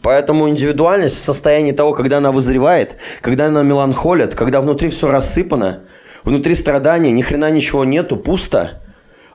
Поэтому 0.02 0.48
индивидуальность 0.48 1.18
в 1.18 1.24
состоянии 1.24 1.72
того, 1.72 1.92
когда 1.92 2.18
она 2.18 2.32
вызревает, 2.32 2.96
когда 3.20 3.46
она 3.46 3.62
меланхолит, 3.62 4.34
когда 4.34 4.60
внутри 4.60 4.88
все 4.88 5.10
рассыпано, 5.10 5.84
внутри 6.24 6.56
страдания, 6.56 7.12
ни 7.12 7.22
хрена 7.22 7.50
ничего 7.50 7.84
нету, 7.84 8.16
пусто– 8.16 8.80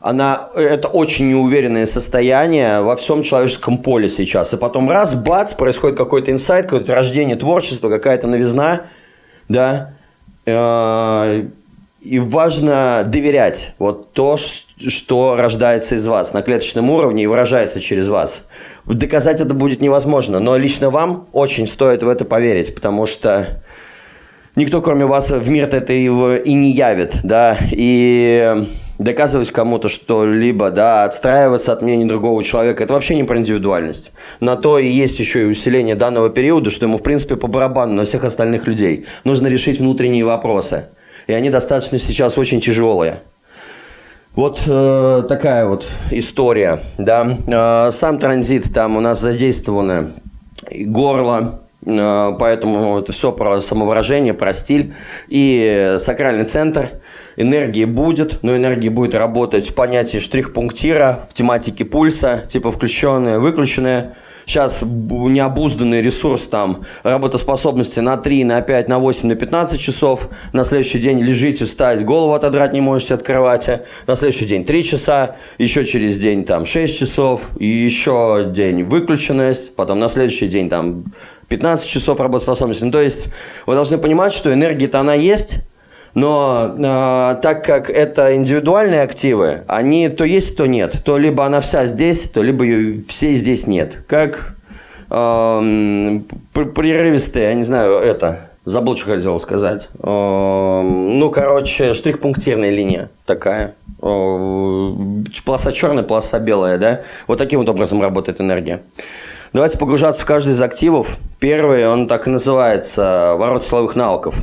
она, 0.01 0.49
это 0.55 0.87
очень 0.87 1.27
неуверенное 1.27 1.85
состояние 1.85 2.81
во 2.81 2.95
всем 2.95 3.21
человеческом 3.23 3.79
поле 3.79 4.09
сейчас. 4.09 4.53
И 4.53 4.57
потом 4.57 4.89
раз, 4.89 5.13
бац, 5.13 5.53
происходит 5.53 5.97
какой-то 5.97 6.31
инсайт, 6.31 6.65
какое-то 6.65 6.95
рождение 6.95 7.35
творчества, 7.35 7.89
какая-то 7.89 8.27
новизна, 8.27 8.83
да, 9.49 9.93
э, 10.45 11.47
и 12.01 12.19
важно 12.19 13.03
доверять 13.05 13.73
вот 13.77 14.13
то, 14.13 14.37
что 14.37 15.35
рождается 15.35 15.95
из 15.95 16.07
вас 16.07 16.31
на 16.31 16.41
клеточном 16.41 16.89
уровне 16.89 17.23
и 17.23 17.27
выражается 17.27 17.81
через 17.81 18.07
вас. 18.07 18.43
Доказать 18.85 19.41
это 19.41 19.53
будет 19.53 19.81
невозможно, 19.81 20.39
но 20.39 20.55
лично 20.55 20.89
вам 20.89 21.27
очень 21.33 21.67
стоит 21.67 22.03
в 22.03 22.07
это 22.07 22.23
поверить, 22.23 22.73
потому 22.73 23.05
что 23.05 23.61
никто, 24.55 24.81
кроме 24.81 25.05
вас, 25.05 25.29
в 25.29 25.49
мир 25.49 25.67
это 25.67 25.91
и 25.91 26.53
не 26.53 26.71
явит, 26.71 27.15
да, 27.23 27.57
и 27.69 28.65
доказывать 28.99 29.49
кому-то 29.49 29.89
что-либо, 29.89 30.69
да, 30.69 31.05
отстраиваться 31.05 31.71
от 31.73 31.81
мнения 31.81 32.05
другого 32.05 32.43
человека, 32.43 32.83
это 32.83 32.93
вообще 32.93 33.15
не 33.15 33.23
про 33.23 33.39
индивидуальность. 33.39 34.11
На 34.39 34.55
то 34.55 34.77
и 34.77 34.87
есть 34.87 35.19
еще 35.19 35.43
и 35.43 35.45
усиление 35.45 35.95
данного 35.95 36.29
периода, 36.29 36.69
что 36.69 36.85
ему, 36.85 36.97
в 36.97 37.03
принципе, 37.03 37.35
по 37.37 37.47
барабану 37.47 37.93
на 37.93 38.05
всех 38.05 38.25
остальных 38.25 38.67
людей. 38.67 39.05
Нужно 39.23 39.47
решить 39.47 39.79
внутренние 39.79 40.25
вопросы. 40.25 40.89
И 41.27 41.33
они 41.33 41.49
достаточно 41.49 41.97
сейчас 41.97 42.37
очень 42.37 42.59
тяжелые. 42.61 43.23
Вот 44.35 44.61
э, 44.67 45.23
такая 45.27 45.65
вот 45.65 45.87
история, 46.11 46.81
да. 46.97 47.37
Э, 47.47 47.91
сам 47.91 48.19
транзит, 48.19 48.73
там 48.73 48.95
у 48.95 48.99
нас 48.99 49.19
задействовано 49.19 50.11
горло, 50.71 51.61
поэтому 51.85 52.99
это 52.99 53.11
все 53.11 53.31
про 53.31 53.61
самовыражение, 53.61 54.33
про 54.33 54.53
стиль. 54.53 54.93
И 55.27 55.97
сакральный 55.99 56.45
центр– 56.45 56.91
энергии 57.39 57.85
будет, 57.85 58.43
но 58.43 58.55
энергия 58.55 58.89
будет 58.89 59.15
работать 59.15 59.69
в 59.69 59.73
понятии 59.73 60.17
штрих-пунктира, 60.17 61.27
в 61.29 61.33
тематике 61.33 61.85
пульса, 61.85 62.43
типа 62.49 62.69
включенная, 62.69 63.39
выключенная. 63.39 64.17
Сейчас 64.45 64.81
необузданный 64.81 66.01
ресурс 66.01 66.47
там 66.47 66.83
работоспособности 67.03 67.99
на 67.99 68.17
3, 68.17 68.43
на 68.43 68.61
5, 68.61 68.89
на 68.89 68.99
8, 68.99 69.27
на 69.27 69.35
15 69.35 69.79
часов. 69.79 70.27
На 70.53 70.65
следующий 70.65 70.99
день 70.99 71.21
лежите, 71.21 71.65
встать, 71.65 72.03
голову 72.03 72.33
отодрать 72.33 72.73
не 72.73 72.81
можете 72.81 73.13
от 73.13 73.23
кровати. 73.23 73.81
На 74.07 74.15
следующий 74.15 74.45
день 74.45 74.65
3 74.65 74.83
часа, 74.83 75.35
еще 75.59 75.85
через 75.85 76.19
день 76.19 76.43
там 76.43 76.65
6 76.65 76.97
часов, 76.97 77.51
и 77.57 77.67
еще 77.67 78.49
день 78.53 78.83
выключенность, 78.83 79.75
потом 79.75 79.99
на 79.99 80.09
следующий 80.09 80.47
день 80.47 80.67
там 80.67 81.05
15 81.49 81.87
часов 81.87 82.19
работоспособности. 82.19 82.83
Ну, 82.83 82.91
то 82.91 83.01
есть 83.01 83.27
вы 83.65 83.73
должны 83.73 83.97
понимать, 83.97 84.33
что 84.33 84.53
энергия-то 84.53 84.99
она 84.99 85.15
есть, 85.15 85.55
но 86.13 86.75
э, 86.77 87.41
так 87.41 87.65
как 87.65 87.89
это 87.89 88.35
индивидуальные 88.35 89.01
активы, 89.01 89.63
они 89.67 90.09
то 90.09 90.23
есть, 90.23 90.55
то 90.55 90.65
нет. 90.65 91.03
То 91.03 91.17
либо 91.17 91.45
она 91.45 91.61
вся 91.61 91.85
здесь, 91.85 92.29
то 92.29 92.41
либо 92.41 92.63
ее 92.63 93.03
всей 93.07 93.35
здесь 93.35 93.67
нет. 93.67 93.97
Как 94.07 94.55
э, 95.09 96.19
прерывистые, 96.53 97.45
я 97.45 97.53
не 97.53 97.63
знаю, 97.63 97.95
это, 97.95 98.49
забыл, 98.65 98.95
что 98.95 99.07
хотел 99.07 99.39
сказать. 99.39 99.89
Ну, 100.01 101.31
короче, 101.33 101.93
штрих-пунктирная 101.93 102.69
линия 102.69 103.09
такая. 103.25 103.75
Полоса 103.99 105.71
черная, 105.73 106.03
полоса 106.03 106.39
белая, 106.39 106.77
да? 106.77 107.01
Вот 107.27 107.37
таким 107.37 107.59
вот 107.59 107.69
образом 107.69 108.01
работает 108.01 108.39
энергия. 108.39 108.81
Давайте 109.51 109.79
погружаться 109.79 110.21
в 110.21 110.25
каждый 110.25 110.53
из 110.53 110.61
активов. 110.61 111.17
Первый, 111.39 111.87
он 111.87 112.07
так 112.07 112.27
и 112.27 112.29
называется, 112.29 113.33
ворот 113.35 113.65
силовых 113.65 113.95
навыков. 113.95 114.35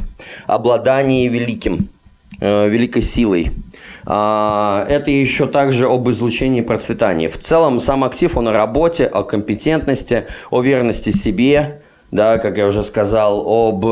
Обладание 0.48 1.28
великим, 1.28 1.90
э, 2.40 2.68
великой 2.68 3.02
силой. 3.02 3.52
А, 4.04 4.84
это 4.88 5.12
еще 5.12 5.46
также 5.46 5.86
об 5.86 6.10
излучении 6.10 6.60
и 6.60 6.64
процветании. 6.64 7.28
В 7.28 7.38
целом, 7.38 7.78
сам 7.78 8.02
актив, 8.02 8.36
он 8.36 8.48
о 8.48 8.52
работе, 8.52 9.06
о 9.06 9.22
компетентности, 9.22 10.26
о 10.50 10.60
верности 10.60 11.10
себе, 11.10 11.82
да, 12.10 12.38
как 12.38 12.56
я 12.56 12.66
уже 12.66 12.82
сказал, 12.82 13.46
об 13.46 13.86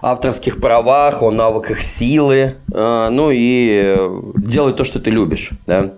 авторских 0.00 0.60
правах, 0.60 1.20
о 1.24 1.32
навыках 1.32 1.82
силы, 1.82 2.54
э, 2.72 3.08
ну 3.10 3.32
и 3.32 3.96
делай 4.36 4.72
то, 4.72 4.84
что 4.84 5.00
ты 5.00 5.10
любишь. 5.10 5.50
Да. 5.66 5.94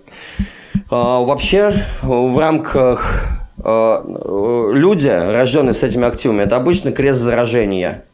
А, 0.88 1.20
вообще, 1.20 1.84
в 2.00 2.38
рамках 2.38 3.35
люди, 3.58 5.08
рожденные 5.08 5.74
с 5.74 5.82
этими 5.82 6.06
активами, 6.06 6.42
это 6.42 6.56
обычно 6.56 6.92
крест 6.92 7.20
заражения. 7.20 8.04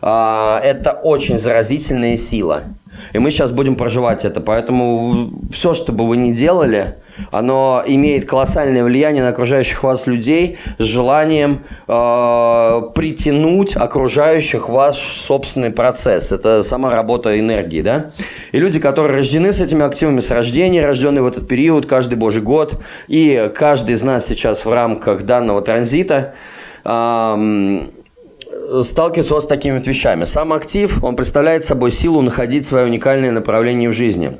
А, 0.00 0.60
это 0.62 0.92
очень 0.92 1.38
заразительная 1.38 2.16
сила. 2.16 2.64
И 3.12 3.18
мы 3.18 3.30
сейчас 3.30 3.52
будем 3.52 3.76
проживать 3.76 4.24
это. 4.24 4.40
Поэтому 4.40 5.30
все, 5.50 5.74
что 5.74 5.92
бы 5.92 6.06
вы 6.06 6.16
ни 6.16 6.32
делали, 6.32 6.96
оно 7.30 7.82
имеет 7.86 8.26
колоссальное 8.26 8.84
влияние 8.84 9.22
на 9.22 9.30
окружающих 9.30 9.82
вас 9.82 10.06
людей 10.06 10.58
с 10.78 10.84
желанием 10.84 11.64
э, 11.86 12.82
притянуть 12.94 13.76
окружающих 13.76 14.68
ваш 14.68 14.96
собственный 14.96 15.70
процесс. 15.70 16.32
Это 16.32 16.62
сама 16.62 16.90
работа 16.90 17.38
энергии, 17.38 17.82
да? 17.82 18.12
И 18.52 18.58
люди, 18.58 18.80
которые 18.80 19.18
рождены 19.18 19.52
с 19.52 19.60
этими 19.60 19.84
активами 19.84 20.20
с 20.20 20.30
рождения, 20.30 20.84
рожденные 20.84 21.22
в 21.22 21.26
этот 21.26 21.48
период, 21.48 21.86
каждый 21.86 22.14
божий 22.14 22.42
год, 22.42 22.82
и 23.08 23.50
каждый 23.54 23.94
из 23.94 24.02
нас 24.02 24.26
сейчас 24.26 24.64
в 24.64 24.72
рамках 24.72 25.24
данного 25.24 25.60
транзита, 25.62 26.34
э, 26.84 27.88
сталкивается 28.82 29.34
вот 29.34 29.44
с 29.44 29.46
такими 29.46 29.78
вот 29.78 29.86
вещами. 29.86 30.24
Сам 30.24 30.52
актив, 30.52 31.02
он 31.04 31.16
представляет 31.16 31.64
собой 31.64 31.90
силу 31.90 32.22
находить 32.22 32.64
свое 32.64 32.86
уникальное 32.86 33.30
направление 33.30 33.88
в 33.88 33.92
жизни. 33.92 34.38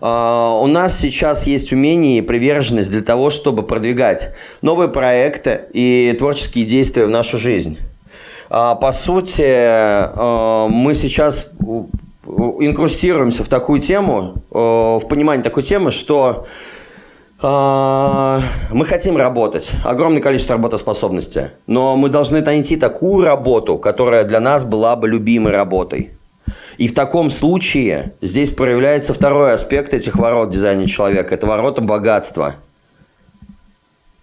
Uh, 0.00 0.62
у 0.62 0.66
нас 0.66 0.98
сейчас 1.00 1.46
есть 1.46 1.72
умение 1.72 2.18
и 2.18 2.20
приверженность 2.20 2.90
для 2.90 3.00
того, 3.00 3.30
чтобы 3.30 3.62
продвигать 3.62 4.34
новые 4.62 4.88
проекты 4.88 5.62
и 5.72 6.14
творческие 6.18 6.66
действия 6.66 7.06
в 7.06 7.10
нашу 7.10 7.38
жизнь. 7.38 7.78
Uh, 8.48 8.78
по 8.78 8.92
сути, 8.92 9.42
uh, 9.42 10.68
мы 10.68 10.94
сейчас 10.94 11.48
инкрустируемся 12.26 13.44
в 13.44 13.48
такую 13.48 13.80
тему, 13.80 14.34
в 14.50 15.02
понимание 15.08 15.44
такой 15.44 15.62
темы, 15.62 15.92
что 15.92 16.26
а, 16.28 16.46
мы 17.42 18.84
хотим 18.86 19.18
работать, 19.18 19.70
огромное 19.84 20.22
количество 20.22 20.56
работоспособности, 20.56 21.50
но 21.66 21.94
мы 21.96 22.08
должны 22.08 22.40
найти 22.40 22.76
такую 22.76 23.26
работу, 23.26 23.76
которая 23.76 24.24
для 24.24 24.40
нас 24.40 24.64
была 24.64 24.96
бы 24.96 25.06
любимой 25.06 25.52
работой. 25.52 26.12
И 26.78 26.88
в 26.88 26.94
таком 26.94 27.28
случае 27.30 28.14
здесь 28.22 28.52
проявляется 28.52 29.12
второй 29.12 29.52
аспект 29.52 29.92
этих 29.92 30.16
ворот 30.16 30.50
дизайна 30.50 30.86
человека. 30.86 31.34
Это 31.34 31.46
ворота 31.46 31.82
богатства. 31.82 32.56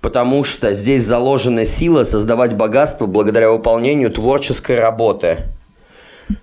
Потому 0.01 0.43
что 0.43 0.73
здесь 0.73 1.03
заложена 1.03 1.65
сила 1.65 2.03
создавать 2.03 2.55
богатство 2.55 3.05
благодаря 3.05 3.51
выполнению 3.51 4.11
творческой 4.11 4.79
работы. 4.79 5.37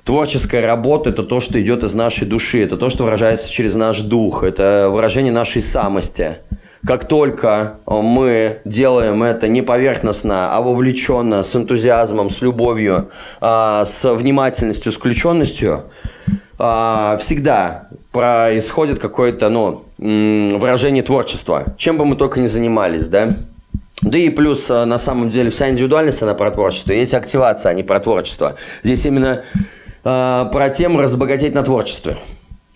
Творческая 0.04 0.64
работа– 0.64 1.10
это 1.10 1.22
то, 1.22 1.40
что 1.40 1.60
идет 1.60 1.82
из 1.82 1.94
нашей 1.94 2.26
души, 2.26 2.62
это 2.62 2.76
то, 2.76 2.90
что 2.90 3.04
выражается 3.04 3.50
через 3.50 3.74
наш 3.74 4.00
дух, 4.00 4.44
это 4.44 4.88
выражение 4.90 5.32
нашей 5.32 5.62
самости– 5.62 6.38
как 6.86 7.06
только 7.08 7.78
мы 7.86 8.62
делаем 8.64 9.22
это 9.22 9.48
не 9.48 9.62
поверхностно, 9.62 10.56
а 10.56 10.60
вовлеченно, 10.62 11.42
с 11.42 11.54
энтузиазмом, 11.54 12.30
с 12.30 12.40
любовью, 12.40 13.10
а, 13.40 13.84
с 13.84 14.14
внимательностью, 14.14 14.92
с 14.92 14.96
включенностью, 14.96 15.84
а, 16.58 17.18
всегда 17.20 17.88
происходит 18.12 18.98
какое-то 18.98 19.50
ну, 19.50 19.84
выражение 19.98 21.02
творчества, 21.02 21.74
чем 21.76 21.98
бы 21.98 22.04
мы 22.06 22.16
только 22.16 22.40
ни 22.40 22.46
занимались, 22.46 23.08
да. 23.08 23.36
Да 24.02 24.16
и 24.16 24.30
плюс, 24.30 24.70
а, 24.70 24.86
на 24.86 24.98
самом 24.98 25.28
деле, 25.28 25.50
вся 25.50 25.68
индивидуальность, 25.68 26.22
она 26.22 26.32
про 26.32 26.50
творчество, 26.50 26.92
и 26.92 26.96
эти 26.96 27.14
активации, 27.14 27.68
они 27.68 27.82
про 27.82 28.00
творчество. 28.00 28.56
Здесь 28.82 29.04
именно 29.04 29.44
про 30.02 30.70
тему 30.74 31.02
разбогатеть 31.02 31.54
на 31.54 31.62
творчестве. 31.62 32.16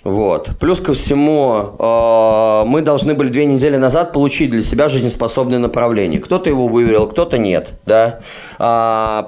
Вот. 0.04 0.50
Плюс 0.60 0.80
ко 0.80 0.92
всему, 0.92 1.76
э, 1.78 2.64
мы 2.66 2.82
должны 2.82 3.14
были 3.14 3.30
две 3.30 3.46
недели 3.46 3.76
назад 3.76 4.12
получить 4.12 4.50
для 4.50 4.62
себя 4.62 4.90
жизнеспособное 4.90 5.58
направление. 5.58 6.20
Кто-то 6.20 6.50
его 6.50 6.68
выверил, 6.68 7.06
кто-то 7.06 7.38
нет. 7.38 7.70
Да? 7.86 8.20
А, 8.58 9.26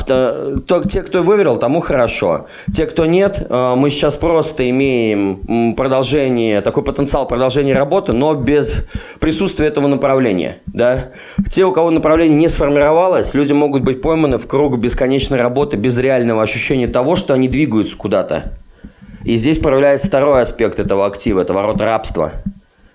те, 0.90 1.02
кто 1.02 1.22
выверил, 1.22 1.56
тому 1.56 1.80
хорошо. 1.80 2.46
Те, 2.74 2.84
кто 2.84 3.06
нет, 3.06 3.46
э, 3.48 3.74
мы 3.74 3.88
сейчас 3.88 4.16
просто 4.16 4.68
имеем 4.68 5.74
продолжение, 5.74 6.60
такой 6.60 6.84
потенциал 6.84 7.26
продолжения 7.26 7.72
работы, 7.72 8.12
но 8.12 8.34
без 8.34 8.86
присутствия 9.18 9.68
этого 9.68 9.86
направления. 9.86 10.58
Да? 10.66 11.10
Те, 11.50 11.64
у 11.64 11.72
кого 11.72 11.90
направление 11.90 12.36
не 12.36 12.48
сформировалось, 12.48 13.32
люди 13.32 13.54
могут 13.54 13.82
быть 13.82 14.02
пойманы 14.02 14.36
в 14.36 14.46
круг 14.46 14.76
бесконечной 14.76 15.40
работы 15.40 15.78
без 15.78 15.96
реального 15.96 16.42
ощущения 16.42 16.86
того, 16.86 17.16
что 17.16 17.32
они 17.32 17.48
двигаются 17.48 17.96
куда-то. 17.96 18.58
И 19.26 19.34
здесь 19.34 19.58
проявляется 19.58 20.06
второй 20.06 20.42
аспект 20.42 20.78
этого 20.78 21.04
актива, 21.04 21.40
это 21.40 21.52
ворот 21.52 21.80
рабства. 21.80 22.34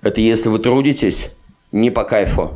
Это 0.02 0.22
если 0.22 0.48
вы 0.48 0.60
трудитесь 0.60 1.30
не 1.74 1.90
по 1.90 2.06
кайфу. 2.06 2.52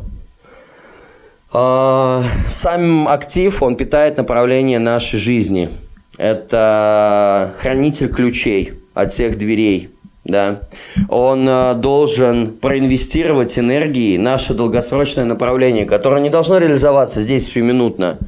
А, 1.51 2.23
сам 2.47 3.05
актив, 3.09 3.61
он 3.61 3.75
питает 3.75 4.15
направление 4.15 4.79
нашей 4.79 5.19
жизни. 5.19 5.69
Это 6.17 7.53
хранитель 7.57 8.07
ключей 8.07 8.75
от 8.93 9.11
всех 9.11 9.37
дверей. 9.37 9.89
Да. 10.23 10.61
Он 11.09 11.45
а, 11.49 11.73
должен 11.73 12.53
проинвестировать 12.53 13.59
энергии 13.59 14.15
наше 14.15 14.53
долгосрочное 14.53 15.25
направление, 15.25 15.83
которое 15.83 16.21
не 16.21 16.29
должно 16.29 16.59
реализоваться 16.59 17.21
здесь 17.21 17.51
сиюминутно 17.51 18.19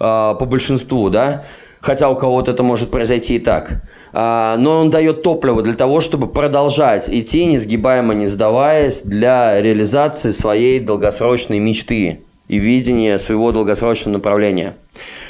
а, 0.00 0.34
по 0.34 0.44
большинству, 0.44 1.08
да, 1.08 1.44
хотя 1.80 2.08
у 2.10 2.16
кого-то 2.16 2.50
это 2.50 2.62
может 2.62 2.90
произойти 2.90 3.36
и 3.36 3.38
так. 3.38 3.82
А, 4.12 4.56
но 4.56 4.80
он 4.80 4.90
дает 4.90 5.22
топливо 5.22 5.62
для 5.62 5.74
того, 5.74 6.00
чтобы 6.00 6.28
продолжать 6.28 7.08
идти, 7.08 7.44
несгибаемо 7.44 8.14
не 8.14 8.26
сдаваясь, 8.26 9.02
для 9.02 9.60
реализации 9.60 10.30
своей 10.30 10.80
долгосрочной 10.80 11.58
мечты 11.58 12.20
и 12.48 12.58
видения 12.58 13.18
своего 13.18 13.52
долгосрочного 13.52 14.14
направления. 14.14 14.76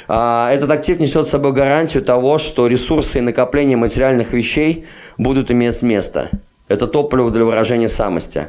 А, 0.07 0.51
этот 0.51 0.71
актив 0.71 0.99
несет 0.99 1.27
с 1.27 1.29
собой 1.29 1.51
гарантию 1.51 2.03
того, 2.03 2.37
что 2.37 2.67
ресурсы 2.67 3.19
и 3.19 3.21
накопление 3.21 3.77
материальных 3.77 4.33
вещей 4.33 4.85
будут 5.17 5.51
иметь 5.51 5.81
место. 5.81 6.29
Это 6.69 6.87
топливо 6.87 7.31
для 7.31 7.43
выражения 7.43 7.89
самости. 7.89 8.47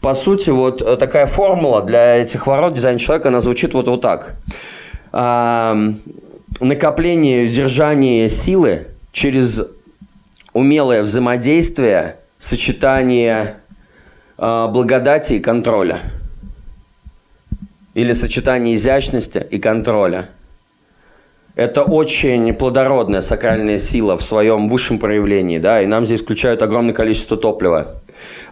По 0.00 0.14
сути, 0.14 0.50
вот 0.50 0.82
э, 0.82 0.96
такая 0.98 1.26
формула 1.26 1.82
для 1.82 2.16
этих 2.16 2.46
ворот 2.46 2.74
дизайн 2.74 2.98
человека, 2.98 3.28
она 3.28 3.40
звучит 3.40 3.72
вот, 3.72 3.88
вот 3.88 4.02
так. 4.02 4.34
Накопление, 6.60 7.46
удержание 7.48 8.28
силы 8.28 8.88
через 9.12 9.60
умелое 10.52 11.02
взаимодействие, 11.02 12.16
сочетание 12.38 13.56
э, 14.38 14.68
благодати 14.70 15.34
и 15.34 15.40
контроля. 15.40 16.00
Или 17.94 18.12
сочетание 18.12 18.76
изящности 18.76 19.44
и 19.50 19.58
контроля. 19.58 20.28
Это 21.54 21.82
очень 21.82 22.54
плодородная 22.54 23.20
сакральная 23.20 23.78
сила 23.78 24.16
в 24.16 24.22
своем 24.22 24.68
высшем 24.68 24.98
проявлении, 24.98 25.58
да, 25.58 25.82
и 25.82 25.86
нам 25.86 26.06
здесь 26.06 26.22
включают 26.22 26.62
огромное 26.62 26.94
количество 26.94 27.36
топлива. 27.36 28.02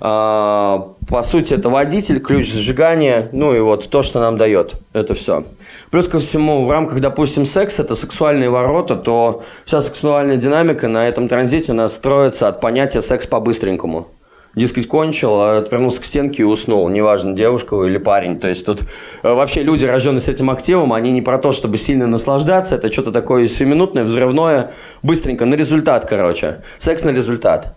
А, 0.01 0.95
по 1.09 1.23
сути, 1.23 1.55
это 1.55 1.71
водитель, 1.71 2.21
ключ 2.21 2.53
зажигания, 2.53 3.31
ну 3.33 3.55
и 3.55 3.61
вот 3.61 3.89
то, 3.89 4.03
что 4.03 4.21
нам 4.21 4.37
дает. 4.37 4.75
Это 4.93 5.15
все. 5.15 5.45
Плюс 5.91 6.09
ко 6.09 6.19
всему, 6.19 6.67
в 6.67 6.71
рамках, 6.71 7.01
допустим, 7.01 7.47
секса, 7.47 7.83
это 7.83 7.95
сексуальные 7.95 8.51
ворота, 8.51 8.97
то 8.97 9.45
вся 9.65 9.81
сексуальная 9.81 10.37
динамика 10.37 10.87
на 10.87 11.09
этом 11.09 11.27
транзите 11.27 11.73
настроится 11.73 12.49
от 12.49 12.61
понятия 12.61 13.01
секс 13.01 13.27
по-быстренькому. 13.27 14.09
Дескать, 14.57 14.89
кончил, 14.89 15.41
отвернулся 15.41 16.01
к 16.01 16.05
стенке 16.05 16.43
и 16.43 16.45
уснул. 16.45 16.89
Неважно, 16.89 17.35
девушка 17.35 17.81
или 17.85 17.99
парень. 17.99 18.41
То 18.41 18.49
есть 18.49 18.67
тут 18.67 18.81
э, 19.23 19.33
вообще 19.33 19.63
люди, 19.63 19.85
рожденные 19.85 20.21
с 20.21 20.29
этим 20.29 20.51
активом, 20.51 20.93
они 20.93 21.13
не 21.13 21.23
про 21.23 21.39
то, 21.39 21.53
чтобы 21.53 21.79
сильно 21.79 22.09
наслаждаться. 22.09 22.75
Это 22.75 22.93
что-то 22.93 23.13
такое 23.13 23.47
сиюминутное, 23.47 24.03
взрывное, 24.03 24.73
быстренько, 25.03 25.45
на 25.45 25.55
результат, 25.55 26.07
короче. 26.07 26.63
Секс 26.79 27.05
на 27.05 27.11
результат. 27.11 27.77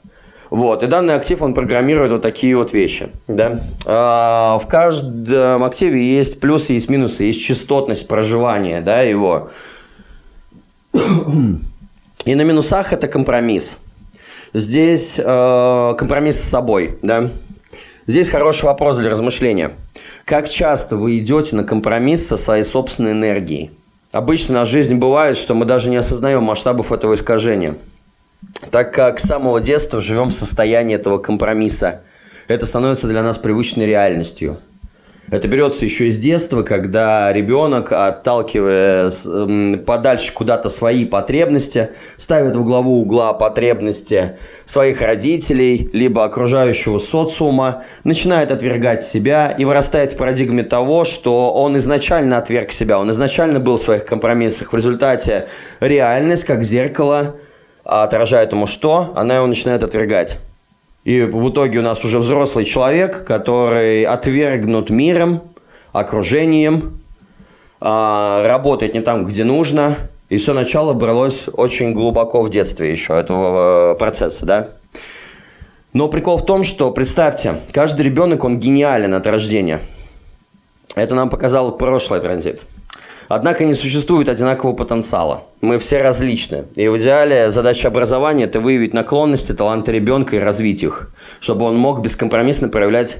Вот, 0.53 0.83
и 0.83 0.85
данный 0.85 1.15
актив, 1.15 1.41
он 1.41 1.55
программирует 1.55 2.11
вот 2.11 2.21
такие 2.21 2.55
вот 2.55 2.73
вещи, 2.73 3.09
да. 3.27 3.59
А, 3.87 4.59
в 4.59 4.67
каждом 4.67 5.63
активе 5.63 6.15
есть 6.15 6.39
плюсы, 6.39 6.73
есть 6.73 6.89
минусы, 6.89 7.23
есть 7.23 7.43
частотность 7.43 8.07
проживания, 8.07 8.79
да, 8.79 9.01
его. 9.01 9.49
И 10.93 12.35
на 12.35 12.41
минусах 12.43 12.93
это 12.93 13.07
компромисс. 13.07 13.77
Здесь 14.53 15.15
э, 15.17 15.95
компромисс 15.97 16.39
с 16.39 16.49
собой, 16.49 16.97
да. 17.01 17.29
Здесь 18.05 18.29
хороший 18.29 18.65
вопрос 18.65 18.97
для 18.97 19.09
размышления. 19.09 19.71
Как 20.25 20.49
часто 20.49 20.95
вы 20.95 21.19
идете 21.19 21.55
на 21.55 21.63
компромисс 21.63 22.27
со 22.27 22.37
своей 22.37 22.63
собственной 22.63 23.11
энергией? 23.11 23.71
Обычно 24.11 24.55
на 24.55 24.65
жизни 24.65 24.93
бывает, 24.93 25.37
что 25.37 25.55
мы 25.55 25.65
даже 25.65 25.89
не 25.89 25.97
осознаем 25.97 26.43
масштабов 26.43 26.91
этого 26.91 27.15
искажения– 27.15 27.77
так 28.71 28.93
как 28.93 29.19
с 29.19 29.23
самого 29.23 29.61
детства 29.61 30.01
живем 30.01 30.29
в 30.29 30.33
состоянии 30.33 30.95
этого 30.95 31.17
компромисса. 31.17 32.01
Это 32.47 32.65
становится 32.65 33.07
для 33.07 33.23
нас 33.23 33.37
привычной 33.37 33.85
реальностью. 33.85 34.59
Это 35.31 35.47
берется 35.47 35.85
еще 35.85 36.09
из 36.09 36.17
детства, 36.17 36.63
когда 36.63 37.31
ребенок, 37.31 37.91
отталкивая 37.91 39.11
подальше 39.77 40.33
куда-то 40.33 40.69
свои 40.69 41.05
потребности, 41.05 41.91
ставит 42.17 42.55
в 42.55 42.63
главу 42.63 43.01
угла 43.01 43.33
потребности 43.33 44.37
своих 44.65 45.01
родителей, 45.01 45.89
либо 45.93 46.25
окружающего 46.25 46.99
социума, 46.99 47.83
начинает 48.03 48.51
отвергать 48.51 49.01
себя 49.01 49.49
и 49.49 49.65
вырастает 49.65 50.13
в 50.13 50.17
парадигме 50.17 50.63
того, 50.63 51.05
что 51.05 51.53
он 51.53 51.77
изначально 51.77 52.37
отверг 52.37 52.71
себя, 52.71 52.99
он 52.99 53.09
изначально 53.11 53.59
был 53.59 53.77
в 53.77 53.81
своих 53.81 54.05
компромиссах. 54.05 54.73
В 54.73 54.75
результате 54.75 55.47
реальность, 55.79 56.43
как 56.43 56.63
зеркало, 56.63 57.37
отражает 57.83 58.51
ему 58.51 58.67
что, 58.67 59.13
она 59.15 59.37
его 59.37 59.47
начинает 59.47 59.83
отвергать. 59.83 60.37
И 61.03 61.21
в 61.21 61.49
итоге 61.49 61.79
у 61.79 61.81
нас 61.81 62.03
уже 62.05 62.19
взрослый 62.19 62.65
человек, 62.65 63.25
который 63.25 64.03
отвергнут 64.03 64.89
миром, 64.89 65.41
окружением, 65.91 67.01
а, 67.81 68.41
работает 68.47 68.93
не 68.93 69.01
там, 69.01 69.25
где 69.25 69.43
нужно. 69.43 69.97
И 70.29 70.37
все 70.37 70.53
начало 70.53 70.93
бралось 70.93 71.45
очень 71.51 71.93
глубоко 71.93 72.41
в 72.41 72.49
детстве 72.49 72.91
еще 72.91 73.13
этого 73.13 73.93
э, 73.93 73.95
процесса, 73.99 74.45
да. 74.45 74.69
Но 75.91 76.07
прикол 76.07 76.37
в 76.37 76.45
том, 76.45 76.63
что, 76.63 76.89
представьте, 76.91 77.59
каждый 77.71 78.01
ребенок, 78.03 78.43
он 78.43 78.57
гениален 78.57 79.13
от 79.13 79.27
рождения. 79.27 79.81
Это 80.95 81.13
нам 81.13 81.29
показал 81.29 81.77
прошлый 81.77 82.19
транзит. 82.19 82.61
Однако 83.27 83.65
не 83.65 83.73
существует 83.73 84.29
одинакового 84.29 84.75
потенциала. 84.75 85.43
Мы 85.61 85.79
все 85.79 86.01
различны. 86.01 86.65
И 86.75 86.87
в 86.87 86.97
идеале 86.97 87.51
задача 87.51 87.87
образования– 87.87 88.43
это 88.45 88.59
выявить 88.59 88.93
наклонности, 88.93 89.53
таланты 89.53 89.91
ребенка 89.91 90.35
и 90.35 90.39
развить 90.39 90.83
их, 90.83 91.11
чтобы 91.39 91.65
он 91.65 91.77
мог 91.77 92.01
бескомпромиссно 92.01 92.69
проявлять 92.69 93.17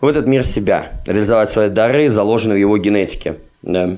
в 0.00 0.06
этот 0.06 0.26
мир 0.26 0.44
себя, 0.44 0.92
реализовать 1.06 1.50
свои 1.50 1.68
дары, 1.68 2.10
заложенные 2.10 2.56
в 2.56 2.60
его 2.60 2.76
генетике. 2.78 3.36
Да. 3.62 3.96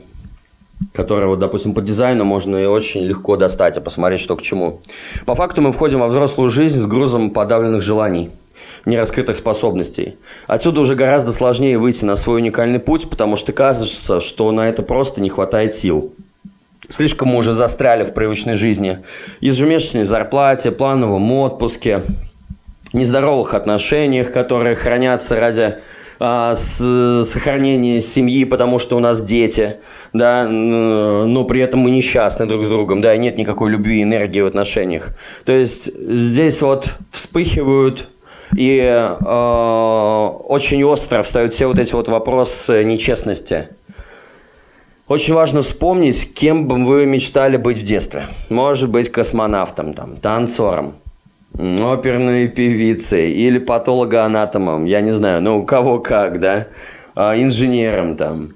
вот, 0.94 1.38
допустим, 1.38 1.74
по 1.74 1.80
дизайну 1.80 2.24
можно 2.24 2.56
и 2.56 2.66
очень 2.66 3.02
легко 3.02 3.36
достать 3.36 3.76
и 3.76 3.80
посмотреть, 3.80 4.20
что 4.20 4.36
к 4.36 4.42
чему. 4.42 4.80
По 5.24 5.34
факту 5.34 5.62
мы 5.62 5.72
входим 5.72 6.00
во 6.00 6.08
взрослую 6.08 6.50
жизнь 6.50 6.78
с 6.78 6.86
грузом 6.86 7.30
подавленных 7.30 7.82
желаний 7.82 8.30
нераскрытых 8.86 9.36
способностей. 9.36 10.16
Отсюда 10.46 10.80
уже 10.80 10.94
гораздо 10.94 11.32
сложнее 11.32 11.76
выйти 11.76 12.04
на 12.04 12.16
свой 12.16 12.38
уникальный 12.38 12.78
путь, 12.78 13.10
потому 13.10 13.36
что 13.36 13.52
кажется, 13.52 14.20
что 14.20 14.50
на 14.52 14.68
это 14.68 14.82
просто 14.82 15.20
не 15.20 15.28
хватает 15.28 15.74
сил. 15.74 16.14
Слишком 16.88 17.28
мы 17.28 17.38
уже 17.38 17.52
застряли 17.52 18.04
в 18.04 18.14
привычной 18.14 18.54
жизни. 18.54 19.00
Ежемесячной 19.40 20.04
зарплате, 20.04 20.70
плановом 20.70 21.30
отпуске, 21.32 22.02
нездоровых 22.92 23.54
отношениях, 23.54 24.32
которые 24.32 24.76
хранятся 24.76 25.34
ради 25.36 25.78
а, 26.20 26.54
с, 26.54 27.24
сохранения 27.28 28.00
семьи, 28.00 28.44
потому 28.44 28.78
что 28.78 28.96
у 28.96 29.00
нас 29.00 29.20
дети, 29.20 29.78
да, 30.12 30.48
но 30.48 31.44
при 31.44 31.60
этом 31.60 31.80
мы 31.80 31.90
несчастны 31.90 32.46
друг 32.46 32.64
с 32.64 32.68
другом, 32.68 33.00
да, 33.00 33.14
и 33.14 33.18
нет 33.18 33.36
никакой 33.36 33.70
любви 33.70 33.98
и 33.98 34.02
энергии 34.04 34.40
в 34.40 34.46
отношениях. 34.46 35.08
То 35.44 35.52
есть 35.52 35.90
здесь 35.94 36.60
вот 36.62 36.90
вспыхивают 37.10 38.08
и 38.56 38.80
э, 38.80 40.28
очень 40.48 40.82
остро 40.84 41.22
встают 41.22 41.52
все 41.52 41.66
вот 41.66 41.78
эти 41.78 41.92
вот 41.92 42.08
вопросы 42.08 42.84
нечестности. 42.84 43.68
Очень 45.08 45.34
важно 45.34 45.62
вспомнить, 45.62 46.34
кем 46.34 46.66
бы 46.66 46.84
вы 46.84 47.06
мечтали 47.06 47.58
быть 47.58 47.78
в 47.78 47.84
детстве. 47.84 48.28
Может 48.48 48.90
быть, 48.90 49.12
космонавтом, 49.12 49.92
там, 49.92 50.16
танцором, 50.16 50.96
оперной 51.54 52.48
певицей 52.48 53.30
или 53.32 53.58
патологоанатомом, 53.58 54.84
я 54.86 55.00
не 55.02 55.12
знаю, 55.12 55.42
ну 55.42 55.58
у 55.60 55.64
кого 55.64 56.00
как, 56.00 56.40
да, 56.40 56.66
а, 57.14 57.36
инженером 57.36 58.16
там. 58.16 58.54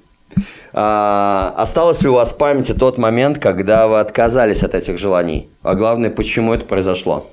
А, 0.73 1.53
осталось 1.57 2.01
ли 2.01 2.09
у 2.09 2.13
вас 2.13 2.31
в 2.31 2.37
памяти 2.37 2.73
тот 2.73 2.97
момент, 2.97 3.39
когда 3.39 3.87
вы 3.87 3.99
отказались 3.99 4.63
от 4.63 4.73
этих 4.75 4.97
желаний? 4.97 5.49
А 5.61 5.75
главное, 5.75 6.09
почему 6.09 6.53
это 6.53 6.65
произошло? 6.65 7.27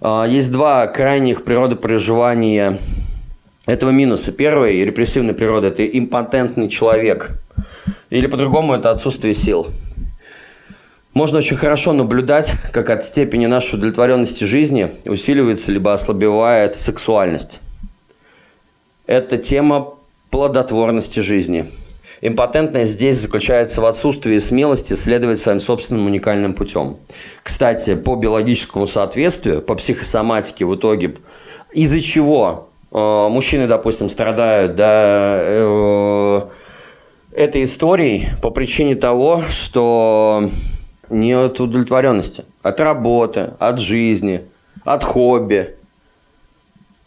А, 0.00 0.24
есть 0.24 0.52
два 0.52 0.86
крайних 0.86 1.44
природопроживания 1.44 2.78
этого 3.66 3.90
минуса. 3.90 4.32
Первый, 4.32 4.84
репрессивной 4.84 5.34
природы, 5.34 5.68
это 5.68 5.86
импотентный 5.86 6.68
человек. 6.68 7.30
Или 8.10 8.26
по-другому, 8.26 8.74
это 8.74 8.90
отсутствие 8.90 9.34
сил. 9.34 9.68
Можно 11.14 11.38
очень 11.38 11.56
хорошо 11.56 11.92
наблюдать, 11.92 12.52
как 12.72 12.90
от 12.90 13.02
степени 13.02 13.46
нашей 13.46 13.76
удовлетворенности 13.76 14.44
жизни 14.44 14.90
усиливается 15.06 15.72
либо 15.72 15.92
ослабевает 15.94 16.78
сексуальность. 16.78 17.60
Это 19.06 19.38
тема 19.38 19.94
плодотворности 20.30 21.20
жизни– 21.20 21.66
Импотентность 22.22 22.92
здесь 22.92 23.18
заключается 23.18 23.80
в 23.80 23.84
отсутствии 23.84 24.38
смелости 24.38 24.94
следовать 24.94 25.38
своим 25.38 25.60
собственным 25.60 26.06
уникальным 26.06 26.54
путем. 26.54 26.96
Кстати, 27.42 27.94
по 27.94 28.16
биологическому 28.16 28.86
соответствию, 28.86 29.60
по 29.60 29.74
психосоматике 29.74 30.64
в 30.64 30.74
итоге, 30.74 31.16
из-за 31.72 32.00
чего 32.00 32.70
э, 32.90 32.96
мужчины, 32.96 33.66
допустим, 33.66 34.08
страдают 34.08 34.76
да, 34.76 35.38
э, 35.40 36.40
этой 37.32 37.64
историей 37.64 38.30
по 38.40 38.50
причине 38.50 38.94
того, 38.94 39.42
что 39.50 40.50
нет 41.10 41.60
удовлетворенности 41.60 42.44
от 42.62 42.80
работы, 42.80 43.50
от 43.58 43.78
жизни, 43.78 44.46
от 44.84 45.04
хобби. 45.04 45.74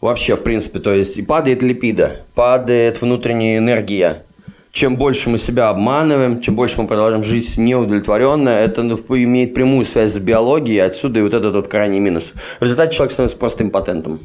Вообще, 0.00 0.36
в 0.36 0.42
принципе, 0.42 0.78
то 0.78 0.94
есть 0.94 1.18
и 1.18 1.22
падает 1.22 1.62
липида, 1.62 2.22
падает 2.34 3.02
внутренняя 3.02 3.58
энергия, 3.58 4.24
чем 4.72 4.96
больше 4.96 5.30
мы 5.30 5.38
себя 5.38 5.68
обманываем, 5.68 6.40
чем 6.40 6.54
больше 6.54 6.80
мы 6.80 6.86
продолжаем 6.86 7.24
жить 7.24 7.56
неудовлетворенно, 7.56 8.50
это 8.50 8.82
ну, 8.82 8.96
имеет 8.96 9.54
прямую 9.54 9.84
связь 9.84 10.12
с 10.12 10.18
биологией, 10.18 10.84
отсюда 10.84 11.20
и 11.20 11.22
вот 11.22 11.34
этот 11.34 11.54
вот 11.54 11.68
крайний 11.68 11.98
минус. 11.98 12.32
В 12.60 12.62
результате 12.62 12.94
человек 12.94 13.12
становится 13.12 13.36
просто 13.36 13.64
импотентом. 13.64 14.20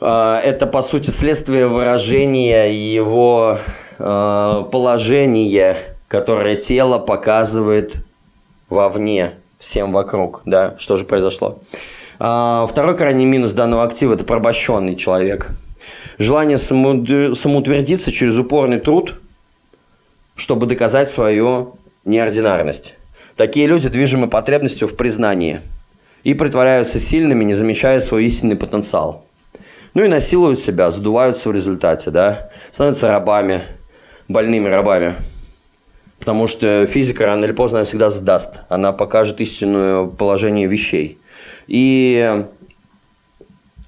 А, 0.00 0.40
это, 0.40 0.66
по 0.66 0.82
сути, 0.82 1.10
следствие 1.10 1.68
выражения 1.68 2.72
его 2.72 3.58
а, 3.98 4.62
положения, 4.64 5.76
которое 6.08 6.56
тело 6.56 6.98
показывает 6.98 7.94
вовне, 8.68 9.34
всем 9.58 9.92
вокруг. 9.92 10.42
Да? 10.44 10.74
Что 10.78 10.96
же 10.96 11.04
произошло? 11.04 11.60
А, 12.18 12.66
второй 12.66 12.96
крайний 12.96 13.26
минус 13.26 13.52
данного 13.52 13.84
актива– 13.84 14.14
это 14.14 14.24
порабощенный 14.24 14.96
человек– 14.96 15.50
желание 16.22 16.58
самоутвердиться 16.58 18.12
через 18.12 18.36
упорный 18.36 18.80
труд, 18.80 19.20
чтобы 20.36 20.66
доказать 20.66 21.10
свою 21.10 21.76
неординарность. 22.04 22.94
Такие 23.36 23.66
люди 23.66 23.88
движимы 23.88 24.28
потребностью 24.28 24.88
в 24.88 24.96
признании 24.96 25.60
и 26.22 26.34
притворяются 26.34 26.98
сильными, 26.98 27.44
не 27.44 27.54
замечая 27.54 28.00
свой 28.00 28.26
истинный 28.26 28.56
потенциал. 28.56 29.24
Ну 29.94 30.04
и 30.04 30.08
насилуют 30.08 30.60
себя, 30.60 30.90
сдуваются 30.90 31.48
в 31.48 31.52
результате, 31.52 32.10
да, 32.10 32.50
становятся 32.70 33.08
рабами, 33.08 33.62
больными 34.28 34.68
рабами. 34.68 35.16
Потому 36.18 36.46
что 36.46 36.86
физика 36.86 37.26
рано 37.26 37.44
или 37.44 37.52
поздно 37.52 37.84
всегда 37.84 38.10
сдаст, 38.10 38.60
она 38.68 38.92
покажет 38.92 39.40
истинное 39.40 40.06
положение 40.06 40.66
вещей. 40.66 41.18
И 41.66 42.46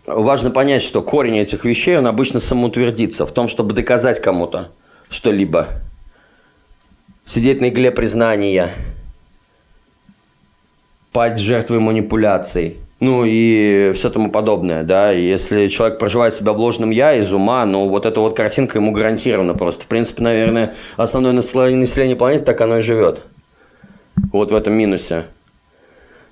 важно 0.06 0.50
понять, 0.50 0.82
что 0.82 1.02
корень 1.02 1.38
этих 1.38 1.64
вещей, 1.64 1.96
он 1.96 2.06
обычно 2.06 2.40
самоутвердится 2.40 3.26
в 3.26 3.32
том, 3.32 3.48
чтобы 3.48 3.74
доказать 3.74 4.20
кому-то 4.20 4.70
что-либо. 5.10 5.68
Сидеть 7.24 7.60
на 7.60 7.68
игле 7.70 7.90
признания, 7.90 8.74
пасть 11.12 11.40
жертвой 11.40 11.78
манипуляций, 11.80 12.76
ну 13.00 13.24
и 13.24 13.92
все 13.94 14.10
тому 14.10 14.30
подобное, 14.30 14.82
да. 14.82 15.10
Если 15.10 15.68
человек 15.68 15.98
проживает 15.98 16.34
себя 16.34 16.52
в 16.52 16.58
ложном 16.58 16.90
«я» 16.90 17.14
из 17.14 17.32
ума, 17.32 17.64
ну 17.64 17.88
вот 17.88 18.06
эта 18.06 18.20
вот 18.20 18.36
картинка 18.36 18.78
ему 18.78 18.92
гарантирована 18.92 19.54
просто. 19.54 19.84
В 19.84 19.86
принципе, 19.86 20.22
наверное, 20.22 20.74
основное 20.96 21.32
население 21.32 22.16
планеты 22.16 22.44
так 22.44 22.60
оно 22.60 22.78
и 22.78 22.82
живет. 22.82 23.22
Вот 24.32 24.50
в 24.50 24.54
этом 24.54 24.74
минусе. 24.74 25.24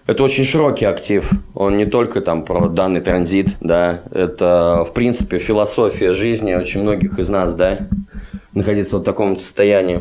Это 0.07 0.25
очень 0.25 0.45
широкий 0.45 0.85
актив. 0.85 1.31
Он 1.55 1.77
не 1.77 1.87
только 1.87 2.21
там 2.21 2.45
про 2.45 2.69
данный 2.69 3.01
транзит, 3.01 3.57
да. 3.61 4.03
Это, 4.11 4.85
в 4.85 4.93
принципе, 4.93 5.38
философия 5.38 6.12
жизни 6.12 6.55
очень 6.55 6.83
многих 6.83 7.19
из 7.19 7.29
нас, 7.29 7.55
да, 7.55 7.79
находиться 8.53 8.99
в 8.99 9.03
таком 9.03 9.38
состоянии. 9.38 10.01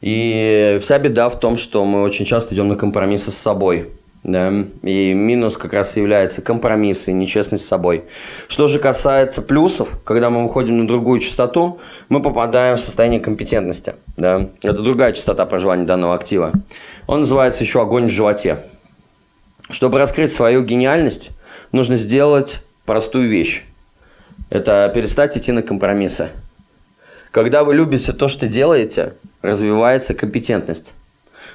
И 0.00 0.78
вся 0.80 0.98
беда 0.98 1.28
в 1.28 1.38
том, 1.38 1.56
что 1.56 1.84
мы 1.84 2.02
очень 2.02 2.24
часто 2.24 2.54
идем 2.54 2.68
на 2.68 2.76
компромиссы 2.76 3.30
с 3.30 3.36
собой. 3.36 3.88
Да? 4.22 4.52
И 4.82 5.12
минус 5.14 5.56
как 5.56 5.72
раз 5.72 5.96
является 5.96 6.42
компромиссы, 6.42 7.12
нечестность 7.12 7.64
с 7.64 7.68
собой. 7.68 8.04
Что 8.48 8.68
же 8.68 8.78
касается 8.78 9.42
плюсов, 9.42 9.98
когда 10.04 10.30
мы 10.30 10.42
выходим 10.42 10.78
на 10.78 10.86
другую 10.86 11.20
частоту, 11.20 11.78
мы 12.08 12.20
попадаем 12.22 12.76
в 12.76 12.80
состояние 12.80 13.20
компетентности. 13.20 13.94
Да? 14.16 14.48
Это 14.62 14.82
другая 14.82 15.12
частота 15.12 15.46
проживания 15.46 15.84
данного 15.84 16.14
актива. 16.14 16.52
Он 17.06 17.20
называется 17.20 17.64
еще 17.64 17.80
огонь 17.80 18.06
в 18.06 18.10
животе. 18.10 18.58
Чтобы 19.70 19.98
раскрыть 19.98 20.32
свою 20.32 20.64
гениальность, 20.64 21.30
нужно 21.70 21.96
сделать 21.96 22.60
простую 22.86 23.28
вещь. 23.28 23.62
Это 24.48 24.90
перестать 24.92 25.36
идти 25.38 25.52
на 25.52 25.62
компромиссы. 25.62 26.30
Когда 27.30 27.62
вы 27.62 27.76
любите 27.76 28.12
то, 28.12 28.26
что 28.26 28.48
делаете, 28.48 29.14
развивается 29.42 30.14
компетентность. 30.14 30.92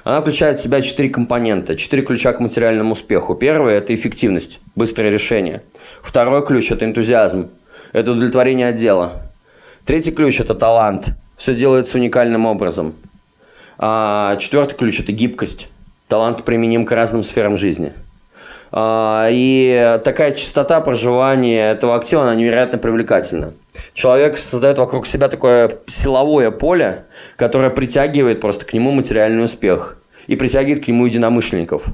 Она 0.02 0.22
включает 0.22 0.58
в 0.58 0.62
себя 0.62 0.80
четыре 0.80 1.10
компонента, 1.10 1.76
четыре 1.76 2.02
ключа 2.02 2.32
к 2.32 2.40
материальному 2.40 2.92
успеху. 2.92 3.34
Первый– 3.34 3.74
это 3.76 3.94
эффективность, 3.94 4.60
быстрое 4.74 5.10
решение. 5.10 5.62
Второй 6.00 6.46
ключ– 6.46 6.70
это 6.70 6.86
энтузиазм, 6.86 7.50
это 7.92 8.12
удовлетворение 8.12 8.68
от 8.68 8.76
дела. 8.76 9.30
Третий 9.84 10.12
ключ– 10.12 10.40
это 10.40 10.54
талант, 10.54 11.08
все 11.36 11.54
делается 11.54 11.98
уникальным 11.98 12.46
образом. 12.46 12.94
А 13.78 14.36
четвертый 14.36 14.76
ключ– 14.76 15.00
это 15.00 15.12
гибкость, 15.12 15.68
талант 16.08 16.44
применим 16.44 16.86
к 16.86 16.92
разным 16.92 17.22
сферам 17.22 17.58
жизни– 17.58 17.92
и 18.72 20.00
такая 20.04 20.32
частота 20.32 20.80
проживания 20.80 21.70
этого 21.70 21.94
актива, 21.94 22.22
она 22.22 22.34
невероятно 22.34 22.78
привлекательна. 22.78 23.54
Человек 23.94 24.38
создает 24.38 24.78
вокруг 24.78 25.06
себя 25.06 25.28
такое 25.28 25.78
силовое 25.86 26.50
поле, 26.50 27.04
которое 27.36 27.70
притягивает 27.70 28.40
просто 28.40 28.64
к 28.64 28.72
нему 28.72 28.90
материальный 28.90 29.44
успех 29.44 29.98
и 30.26 30.36
притягивает 30.36 30.84
к 30.84 30.88
нему 30.88 31.06
единомышленников. 31.06 31.84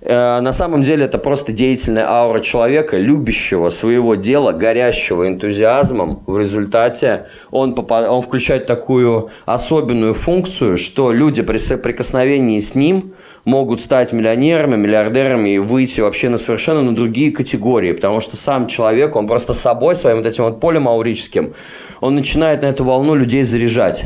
Э, 0.00 0.40
на 0.40 0.52
самом 0.52 0.82
деле 0.82 1.06
это 1.06 1.18
просто 1.18 1.52
деятельная 1.52 2.08
аура 2.08 2.40
человека, 2.40 2.96
любящего 2.96 3.68
своего 3.70 4.14
дела, 4.14 4.52
горящего 4.52 5.26
энтузиазмом. 5.26 6.22
В 6.26 6.38
результате 6.38 7.26
он, 7.50 7.74
попад... 7.74 8.08
он 8.08 8.22
включает 8.22 8.66
такую 8.66 9.30
особенную 9.44 10.14
функцию, 10.14 10.78
что 10.78 11.10
люди 11.12 11.42
при 11.42 11.58
соприкосновении 11.58 12.60
с 12.60 12.74
ним 12.74 13.14
могут 13.48 13.80
стать 13.80 14.12
миллионерами, 14.12 14.76
миллиардерами 14.76 15.54
и 15.54 15.58
выйти 15.58 16.02
вообще 16.02 16.28
на 16.28 16.36
совершенно 16.36 16.82
на 16.82 16.94
другие 16.94 17.32
категории, 17.32 17.92
потому 17.92 18.20
что 18.20 18.36
сам 18.36 18.66
человек, 18.66 19.16
он 19.16 19.26
просто 19.26 19.54
собой, 19.54 19.96
своим 19.96 20.18
вот 20.18 20.26
этим 20.26 20.44
вот 20.44 20.60
полем 20.60 20.86
аурическим, 20.86 21.54
он 22.02 22.14
начинает 22.14 22.60
на 22.60 22.66
эту 22.66 22.84
волну 22.84 23.14
людей 23.14 23.44
заряжать. 23.44 24.04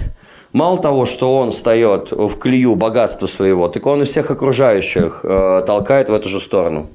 Мало 0.52 0.78
того, 0.78 1.06
что 1.06 1.36
он 1.36 1.50
встает 1.50 2.12
в 2.12 2.38
клею 2.38 2.76
богатства 2.76 3.26
своего, 3.26 3.66
так 3.66 3.84
он 3.84 4.02
и 4.02 4.04
всех 4.04 4.30
окружающих 4.30 5.20
э, 5.24 5.64
толкает 5.66 6.08
в 6.08 6.14
эту 6.14 6.28
же 6.28 6.40
сторону. 6.40 6.88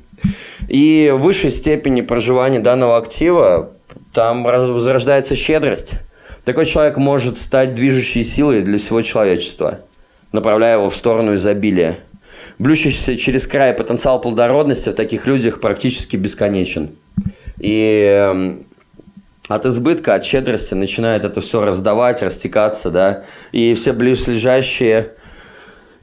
И 0.70 1.14
в 1.14 1.20
высшей 1.20 1.52
степени 1.52 2.00
проживания 2.00 2.60
данного 2.60 2.96
актива 2.96 3.72
там 4.14 4.44
возрождается 4.44 5.36
щедрость. 5.36 5.96
Такой 6.46 6.66
человек 6.66 6.96
может 6.96 7.38
стать 7.38 7.76
движущей 7.76 8.24
силой 8.24 8.62
для 8.62 8.78
всего 8.78 9.02
человечества, 9.02 9.80
направляя 10.32 10.78
его 10.78 10.90
в 10.90 10.96
сторону 10.96 11.36
изобилия. 11.36 11.98
Блющийся 12.60 13.18
через 13.18 13.48
край 13.48 13.74
потенциал 13.74 14.22
плодородности 14.22 14.90
в 14.90 14.96
таких 14.96 15.28
людях 15.28 15.60
практически 15.60 16.16
бесконечен. 16.16 16.92
И 17.60 18.04
эм, 18.14 18.66
от 19.48 19.66
избытка, 19.66 20.16
от 20.16 20.26
щедрости 20.26 20.74
начинает 20.74 21.24
это 21.24 21.42
все 21.42 21.62
раздавать, 21.62 22.22
растекаться, 22.22 22.92
да, 22.92 23.24
и 23.52 23.74
все 23.74 23.94
близлежащие 23.94 25.14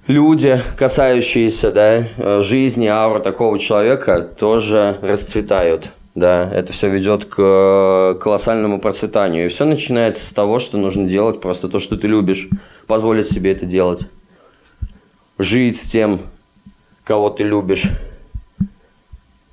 люди, 0.06 0.62
касающиеся, 0.76 1.70
да, 1.70 2.42
жизни, 2.42 2.86
ауры 2.86 3.20
такого 3.20 3.58
человека, 3.58 4.22
тоже 4.22 4.98
расцветают. 5.02 5.90
Да, 6.14 6.48
это 6.52 6.72
все 6.72 6.88
ведет 6.88 7.24
к 7.24 8.16
колоссальному 8.20 8.80
процветанию. 8.80 9.46
И 9.46 9.48
все 9.48 9.64
начинается 9.64 10.24
с 10.24 10.32
того, 10.32 10.60
что 10.60 10.78
нужно 10.78 11.08
делать 11.08 11.40
просто 11.40 11.68
то, 11.68 11.80
что 11.80 11.96
ты 11.96 12.06
любишь, 12.06 12.48
позволить 12.86 13.28
себе 13.28 13.50
это 13.50 13.66
делать. 13.66 14.02
Жить 15.38 15.76
с 15.76 15.90
тем, 15.90 16.20
кого 17.04 17.30
ты 17.30 17.42
любишь, 17.44 17.84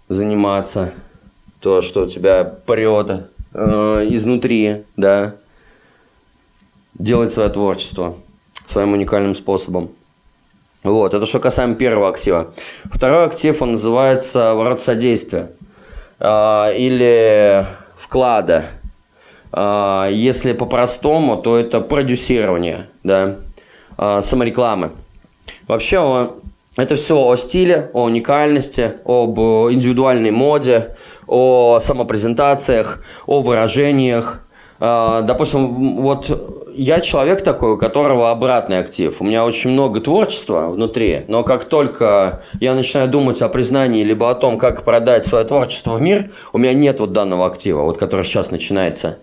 заниматься, 0.08 0.94
то, 1.60 1.82
что 1.82 2.04
у 2.04 2.08
тебя 2.08 2.44
прет, 2.44 3.28
э, 3.54 4.08
изнутри, 4.10 4.84
да, 4.98 5.36
делать 6.98 7.32
свое 7.32 7.50
творчество 7.50 8.16
своим 8.68 8.94
уникальным 8.94 9.36
способом. 9.36 9.90
Вот, 10.84 11.14
это 11.14 11.26
что 11.26 11.40
касаемо 11.40 11.76
первого 11.76 12.10
актива. 12.10 12.54
Второй 12.86 13.26
актив, 13.26 13.62
он 13.62 13.74
называется 13.74 14.54
ворот 14.54 14.82
содействия 14.82 15.52
э, 16.20 16.26
или 16.78 17.68
вклада. 17.98 18.66
Э, 19.54 20.08
если 20.12 20.54
по-простому, 20.54 21.38
то 21.38 21.58
это 21.58 21.82
продюсирование, 21.82 22.90
да, 23.04 23.38
э, 23.98 24.22
саморекламы. 24.24 24.92
Вообще, 25.68 26.00
это 26.78 26.96
все 26.96 27.18
о 27.18 27.36
стиле, 27.36 27.90
о 27.94 28.04
уникальности, 28.04 28.94
об 29.06 29.38
индивидуальной 29.40 30.32
моде, 30.32 30.96
о 31.28 31.80
самопрезентациях, 31.80 33.04
о 33.28 33.42
выражениях. 33.42 34.42
А, 34.80 35.22
допустим, 35.22 36.02
вот 36.02 36.72
я 36.74 37.02
человек 37.02 37.44
такой, 37.44 37.74
у 37.74 37.78
которого 37.78 38.32
обратный 38.32 38.80
актив. 38.80 39.16
У 39.20 39.26
меня 39.26 39.46
очень 39.46 39.72
много 39.72 40.00
творчества 40.00 40.70
внутри, 40.70 41.26
но 41.28 41.44
как 41.44 41.66
только 41.66 42.44
я 42.60 42.74
начинаю 42.74 43.10
думать 43.10 43.42
о 43.42 43.50
признании 43.50 44.04
либо 44.04 44.32
о 44.32 44.36
том, 44.36 44.58
как 44.58 44.84
продать 44.84 45.26
свое 45.26 45.46
творчество 45.46 45.96
в 45.96 46.02
мир, 46.02 46.32
у 46.54 46.58
меня 46.58 46.74
нет 46.74 47.00
вот 47.00 47.12
данного 47.12 47.48
актива, 47.48 47.82
вот 47.82 47.98
который 47.98 48.26
сейчас 48.26 48.50
начинается. 48.50 49.20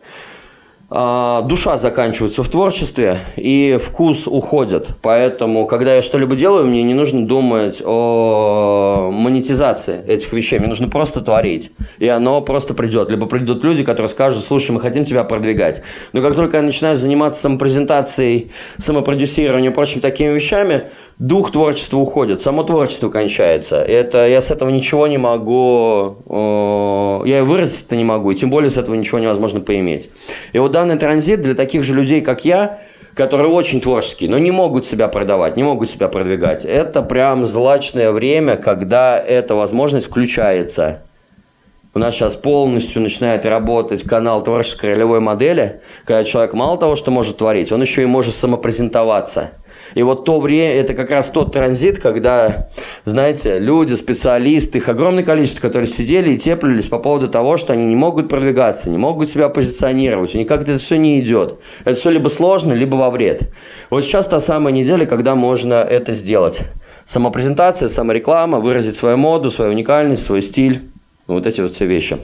А, 0.90 1.42
душа 1.42 1.76
заканчивается 1.76 2.42
в 2.42 2.48
творчестве, 2.48 3.18
и 3.36 3.78
вкус 3.82 4.26
уходит. 4.26 4.88
Поэтому, 5.02 5.66
когда 5.66 5.94
я 5.94 6.02
что-либо 6.02 6.34
делаю, 6.34 6.66
мне 6.66 6.82
не 6.82 6.94
нужно 6.94 7.26
думать 7.26 7.82
о 7.84 9.10
монетизации 9.12 10.02
этих 10.06 10.32
вещей. 10.32 10.58
Мне 10.58 10.68
нужно 10.68 10.88
просто 10.88 11.20
творить. 11.20 11.72
И 11.98 12.08
оно 12.08 12.40
просто 12.40 12.72
придет. 12.72 13.10
Либо 13.10 13.26
придут 13.26 13.62
люди, 13.64 13.84
которые 13.84 14.08
скажут, 14.08 14.42
слушай, 14.42 14.70
мы 14.70 14.80
хотим 14.80 15.04
тебя 15.04 15.24
продвигать. 15.24 15.82
Но 16.14 16.22
как 16.22 16.34
только 16.34 16.56
я 16.56 16.62
начинаю 16.62 16.96
заниматься 16.96 17.42
самопрезентацией, 17.42 18.50
самопродюсированием 18.78 19.72
и 19.72 19.74
прочими 19.74 20.00
такими 20.00 20.32
вещами, 20.32 20.90
дух 21.18 21.50
творчества 21.50 21.96
уходит, 21.98 22.40
само 22.40 22.62
творчество 22.62 23.10
кончается. 23.10 23.82
Это 23.82 24.26
я 24.26 24.40
с 24.40 24.50
этого 24.50 24.70
ничего 24.70 25.06
не 25.06 25.18
могу, 25.18 26.16
я 27.26 27.38
и 27.38 27.42
выразить-то 27.42 27.96
не 27.96 28.04
могу, 28.04 28.30
и 28.30 28.36
тем 28.36 28.50
более 28.50 28.70
с 28.70 28.76
этого 28.76 28.94
ничего 28.94 29.18
невозможно 29.18 29.60
поиметь. 29.60 30.10
И 30.52 30.58
вот 30.58 30.72
данный 30.72 30.96
транзит 30.96 31.42
для 31.42 31.54
таких 31.54 31.82
же 31.82 31.94
людей, 31.94 32.20
как 32.20 32.44
я, 32.44 32.80
которые 33.14 33.50
очень 33.50 33.80
творческие, 33.80 34.30
но 34.30 34.38
не 34.38 34.52
могут 34.52 34.86
себя 34.86 35.08
продавать, 35.08 35.56
не 35.56 35.64
могут 35.64 35.90
себя 35.90 36.08
продвигать. 36.08 36.64
Это 36.64 37.02
прям 37.02 37.44
злачное 37.44 38.12
время, 38.12 38.56
когда 38.56 39.18
эта 39.18 39.56
возможность 39.56 40.06
включается. 40.06 41.02
У 41.94 41.98
нас 41.98 42.14
сейчас 42.14 42.36
полностью 42.36 43.02
начинает 43.02 43.44
работать 43.44 44.04
канал 44.04 44.44
творческой 44.44 44.90
ролевой 44.90 45.18
модели, 45.18 45.80
когда 46.04 46.22
человек 46.22 46.52
мало 46.52 46.78
того, 46.78 46.94
что 46.94 47.10
может 47.10 47.38
творить, 47.38 47.72
он 47.72 47.80
еще 47.80 48.02
и 48.02 48.06
может 48.06 48.36
самопрезентоваться– 48.36 49.50
и 49.94 50.02
вот 50.02 50.24
то 50.24 50.40
время, 50.40 50.74
это 50.74 50.94
как 50.94 51.10
раз 51.10 51.28
тот 51.28 51.52
транзит, 51.52 51.98
когда, 52.00 52.68
знаете, 53.04 53.58
люди, 53.58 53.94
специалисты, 53.94 54.78
их 54.78 54.88
огромное 54.88 55.24
количество, 55.24 55.60
которые 55.60 55.88
сидели 55.88 56.32
и 56.32 56.38
теплились 56.38 56.86
по 56.86 56.98
поводу 56.98 57.28
того, 57.28 57.56
что 57.56 57.72
они 57.72 57.86
не 57.86 57.96
могут 57.96 58.28
продвигаться, 58.28 58.90
не 58.90 58.98
могут 58.98 59.28
себя 59.28 59.48
позиционировать, 59.48 60.34
у 60.34 60.38
них 60.38 60.46
как-то 60.46 60.72
это 60.72 60.80
все 60.80 60.96
не 60.96 61.20
идет. 61.20 61.58
Это 61.84 61.94
все 61.94 62.10
либо 62.10 62.28
сложно, 62.28 62.72
либо 62.72 62.96
во 62.96 63.10
вред. 63.10 63.50
Вот 63.90 64.04
сейчас 64.04 64.26
та 64.26 64.40
самая 64.40 64.72
неделя, 64.72 65.06
когда 65.06 65.34
можно 65.34 65.74
это 65.74 66.12
сделать. 66.12 66.60
Самопрезентация, 67.06 67.88
самореклама, 67.88 68.60
выразить 68.60 68.96
свою 68.96 69.16
моду, 69.16 69.50
свою 69.50 69.70
уникальность, 69.70 70.24
свой 70.24 70.42
стиль. 70.42 70.90
Вот 71.26 71.46
эти 71.46 71.60
вот 71.60 71.72
все 71.72 71.86
вещи. 71.86 72.18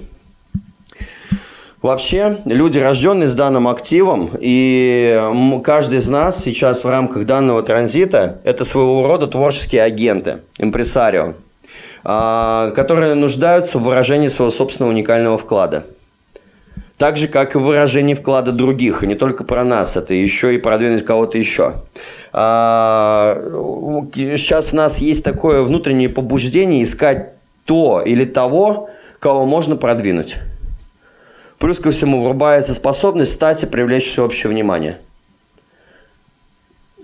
Вообще, 1.85 2.38
люди, 2.47 2.79
рожденные 2.79 3.29
с 3.29 3.35
данным 3.35 3.68
активом, 3.68 4.31
и 4.40 5.20
каждый 5.62 5.99
из 5.99 6.09
нас 6.09 6.42
сейчас 6.42 6.83
в 6.83 6.88
рамках 6.88 7.27
данного 7.27 7.62
транзита, 7.62 8.40
это 8.42 8.64
своего 8.64 9.07
рода 9.07 9.27
творческие 9.27 9.83
агенты, 9.83 10.38
импресарио, 10.57 11.35
а, 12.03 12.70
которые 12.70 13.12
нуждаются 13.12 13.79
в 13.79 13.83
выражении 13.83 14.29
своего 14.29 14.51
собственного 14.51 14.92
уникального 14.92 15.37
вклада. 15.37 15.85
Так 16.97 17.18
же, 17.18 17.29
как 17.29 17.55
и 17.55 17.59
в 17.59 17.64
выражении 17.64 18.14
вклада 18.14 18.53
других, 18.53 19.05
и 19.05 19.07
не 19.07 19.14
только 19.14 19.44
про 19.44 19.62
нас, 19.62 19.94
это 19.94 20.14
еще 20.14 20.55
и 20.55 20.59
продвинуть 20.59 21.05
кого-то 21.05 21.37
еще. 21.37 21.83
А, 22.33 23.37
сейчас 24.14 24.73
у 24.73 24.77
нас 24.77 25.01
есть 25.01 25.23
такое 25.23 25.61
внутреннее 25.61 26.09
побуждение 26.09 26.83
искать 26.83 27.35
то 27.66 28.01
или 28.01 28.25
того, 28.25 28.88
кого 29.18 29.44
можно 29.44 29.77
продвинуть. 29.77 30.38
Плюс 31.64 31.79
ко 31.79 31.92
всему 31.92 32.22
врубается 32.22 32.74
способность 32.74 33.33
стать 33.33 33.62
и 33.62 33.66
привлечь 33.66 34.11
всеобщее 34.11 34.50
внимание. 34.50 34.98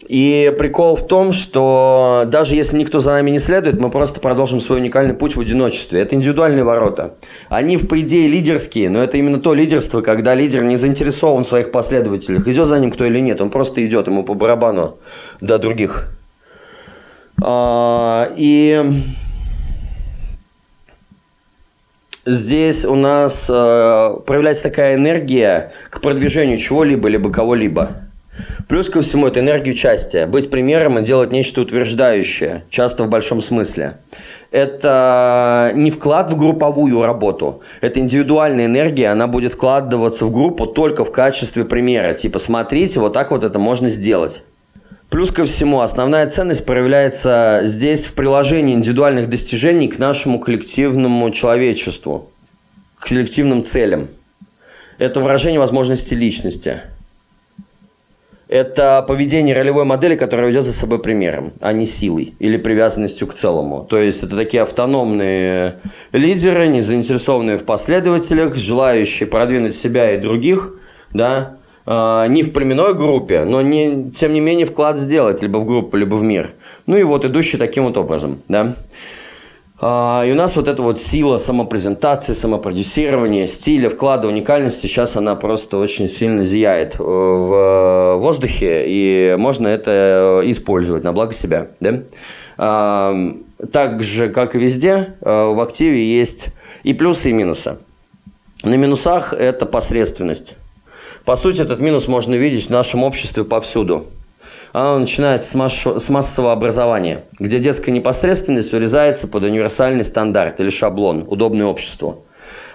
И 0.07 0.55
прикол 0.59 0.97
в 0.97 1.07
том, 1.07 1.33
что 1.33 2.25
даже 2.27 2.57
если 2.57 2.77
никто 2.77 3.01
за 3.01 3.13
нами 3.13 3.31
не 3.31 3.39
следует, 3.39 3.81
мы 3.81 3.89
просто 3.89 4.21
продолжим 4.21 4.61
свой 4.61 4.81
уникальный 4.81 5.15
путь 5.15 5.35
в 5.35 5.41
одиночестве. 5.41 6.03
Это 6.03 6.15
индивидуальные 6.15 6.65
ворота. 6.65 7.15
Они, 7.49 7.79
по 7.79 7.99
идее, 8.03 8.29
лидерские, 8.29 8.91
но 8.91 9.03
это 9.03 9.17
именно 9.17 9.41
то 9.41 9.55
лидерство, 9.55 10.03
когда 10.03 10.35
лидер 10.35 10.63
не 10.63 10.77
заинтересован 10.77 11.45
в 11.45 11.49
своих 11.49 11.73
последователях. 11.73 12.47
Идет 12.47 12.69
за 12.69 12.79
ним 12.79 12.91
кто 12.91 13.07
или 13.07 13.19
нет, 13.19 13.41
он 13.41 13.49
просто 13.49 13.83
идет 13.87 14.09
ему 14.09 14.25
по 14.25 14.35
барабану 14.35 14.99
до 15.41 15.59
других. 15.59 16.11
А, 17.43 18.31
и 18.37 18.85
здесь 22.25 22.85
у 22.85 22.95
нас 22.95 23.47
э, 23.49 24.17
проявляется 24.27 24.65
такая 24.65 24.95
энергия 24.95 25.73
к 25.91 26.01
продвижению 26.01 26.59
чего-либо, 26.59 27.09
либо 27.09 27.33
кого-либо. 27.33 28.03
Плюс 28.69 28.89
ко 28.89 29.03
всему, 29.03 29.27
это 29.27 29.41
энергия 29.41 29.73
участия. 29.73 30.27
Быть 30.27 30.51
примером 30.51 30.99
и 30.99 31.05
делать 31.05 31.31
нечто 31.31 31.61
утверждающее, 31.61 32.65
часто 32.71 33.05
в 33.05 33.09
большом 33.09 33.43
смысле. 33.43 33.99
Это 34.51 35.73
не 35.75 35.91
вклад 35.91 36.31
в 36.31 36.37
групповую 36.37 37.05
работу, 37.05 37.63
это 37.81 38.01
индивидуальная 38.01 38.67
энергия, 38.67 39.09
она 39.09 39.29
будет 39.29 39.53
вкладываться 39.55 40.25
в 40.25 40.33
группу 40.33 40.67
только 40.67 41.05
в 41.05 41.13
качестве 41.13 41.65
примера. 41.65 42.15
Типа, 42.15 42.39
смотрите, 42.39 42.99
вот 42.99 43.13
так 43.13 43.31
вот 43.31 43.45
это 43.45 43.59
можно 43.59 43.91
сделать. 43.91 44.43
Плюс 45.11 45.33
ко 45.33 45.45
всему, 45.45 45.81
основная 45.81 46.29
ценность 46.31 46.65
проявляется 46.65 47.63
здесь 47.65 48.05
в 48.05 48.13
приложении 48.15 48.75
индивидуальных 48.75 49.29
достижений 49.29 49.89
к 49.89 49.99
нашему 49.99 50.39
коллективному 50.39 51.31
человечеству, 51.33 52.31
к 52.97 53.09
коллективным 53.09 53.65
целям. 53.65 54.09
Это 54.99 55.21
выражение 55.21 55.59
возможности 55.59 56.15
личности. 56.15 56.83
это 58.51 59.05
поведение 59.07 59.55
ролевой 59.55 59.85
модели, 59.85 60.17
которая 60.17 60.49
ведет 60.49 60.67
за 60.67 60.73
собой 60.73 60.99
примером, 60.99 61.53
а 61.61 61.73
не 61.73 61.87
силой 61.87 62.35
или 62.41 62.57
привязанностью 62.57 63.29
к 63.29 63.35
целому. 63.35 63.87
То 63.89 63.97
есть 63.97 64.25
это 64.25 64.37
такие 64.37 64.65
автономные 64.65 65.77
лидеры, 66.11 66.67
не 66.67 66.83
заинтересованные 66.83 67.59
в 67.59 67.65
последователях, 67.65 68.57
желающие 68.57 69.29
продвинуть 69.29 69.77
себя 69.77 70.13
и 70.13 70.19
других, 70.19 70.75
да, 71.13 71.59
не 71.87 72.43
в 72.43 72.53
племенной 72.53 72.95
группе, 72.95 73.45
но 73.45 73.63
не, 73.63 74.11
тем 74.13 74.33
не 74.33 74.41
менее 74.41 74.67
вклад 74.67 74.99
сделать 74.99 75.43
либо 75.43 75.59
в 75.59 75.67
группу, 75.67 75.97
либо 75.97 76.15
в 76.15 76.23
мир. 76.23 76.53
Ну 76.87 76.97
и 76.97 77.03
вот 77.03 77.25
идущий 77.25 77.57
таким 77.57 77.85
вот 77.85 77.97
образом, 77.97 78.43
да. 78.49 78.77
А, 79.83 80.25
и 80.27 80.33
у 80.33 80.35
нас 80.35 80.57
вот 80.57 80.69
эта 80.69 80.83
вот 80.83 81.01
сила 81.01 81.39
самопрезентации, 81.39 82.35
самопродюсирования, 82.35 83.47
стиля, 83.47 83.89
вклада, 83.89 84.29
уникальности, 84.29 84.87
сейчас 84.87 85.17
она 85.17 85.37
просто 85.37 85.79
очень 85.79 86.09
сильно 86.09 86.45
зияет 86.45 86.97
э, 86.97 87.03
в 87.03 88.17
воздухе, 88.19 88.85
и 88.87 89.37
можно 89.39 89.69
это 89.69 90.43
использовать 90.45 91.03
на 91.03 91.15
благо 91.15 91.33
себя. 91.33 91.69
Да? 91.81 92.03
А, 92.59 93.15
так 93.73 94.03
же, 94.03 94.29
как 94.29 94.55
и 94.55 94.59
везде, 94.59 95.15
э, 95.23 95.53
в 95.55 95.61
активе 95.61 96.05
есть 96.05 96.49
и 96.83 96.93
плюсы, 96.93 97.31
и 97.31 97.33
минусы. 97.33 97.79
На 98.63 98.75
минусах 98.75 99.33
это 99.33 99.65
посредственность. 99.65 100.57
По 101.25 101.37
сути, 101.37 101.61
этот 101.61 101.81
минус 101.81 102.09
можно 102.09 102.35
видеть 102.35 102.67
в 102.67 102.71
нашем 102.71 103.03
обществе 103.03 103.45
повсюду– 103.45 104.07
оно 104.73 105.01
начинается 105.01 105.51
с, 105.51 105.55
масс 105.55 105.83
с 105.85 106.09
массового 106.09 106.53
образования, 106.53 107.25
где 107.39 107.59
детская 107.59 107.91
непосредственность 107.91 108.73
вырезается 108.73 109.27
под 109.27 109.43
универсальный 109.43 110.05
стандарт 110.05 110.61
или 110.61 110.71
шаблон, 110.71 111.25
удобное 111.29 111.67
обществу. 111.67 112.25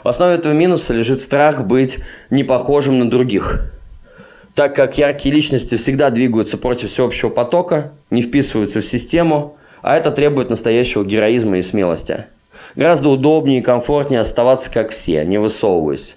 В 0.03 0.07
основе 0.09 0.35
этого 0.35 0.51
минуса 0.51 0.93
лежит 0.93 1.21
страх 1.21 1.65
быть 1.65 1.99
не 2.29 2.43
похожим 2.43 2.99
на 2.99 3.09
других. 3.09 3.71
Так 4.55 4.75
как 4.75 4.97
яркие 4.97 5.33
личности 5.33 5.75
всегда 5.75 6.09
двигаются 6.09 6.57
против 6.57 6.91
всеобщего 6.91 7.29
потока, 7.29 7.93
не 8.09 8.21
вписываются 8.21 8.81
в 8.81 8.85
систему, 8.85 9.57
а 9.81 9.95
это 9.95 10.11
требует 10.11 10.49
настоящего 10.49 11.03
героизма 11.03 11.57
и 11.57 11.61
смелости. 11.61 12.25
Гораздо 12.75 13.09
удобнее 13.09 13.59
и 13.59 13.63
комфортнее 13.63 14.21
оставаться 14.21 14.69
как 14.69 14.91
все, 14.91 15.23
не 15.23 15.37
высовываясь. 15.37 16.15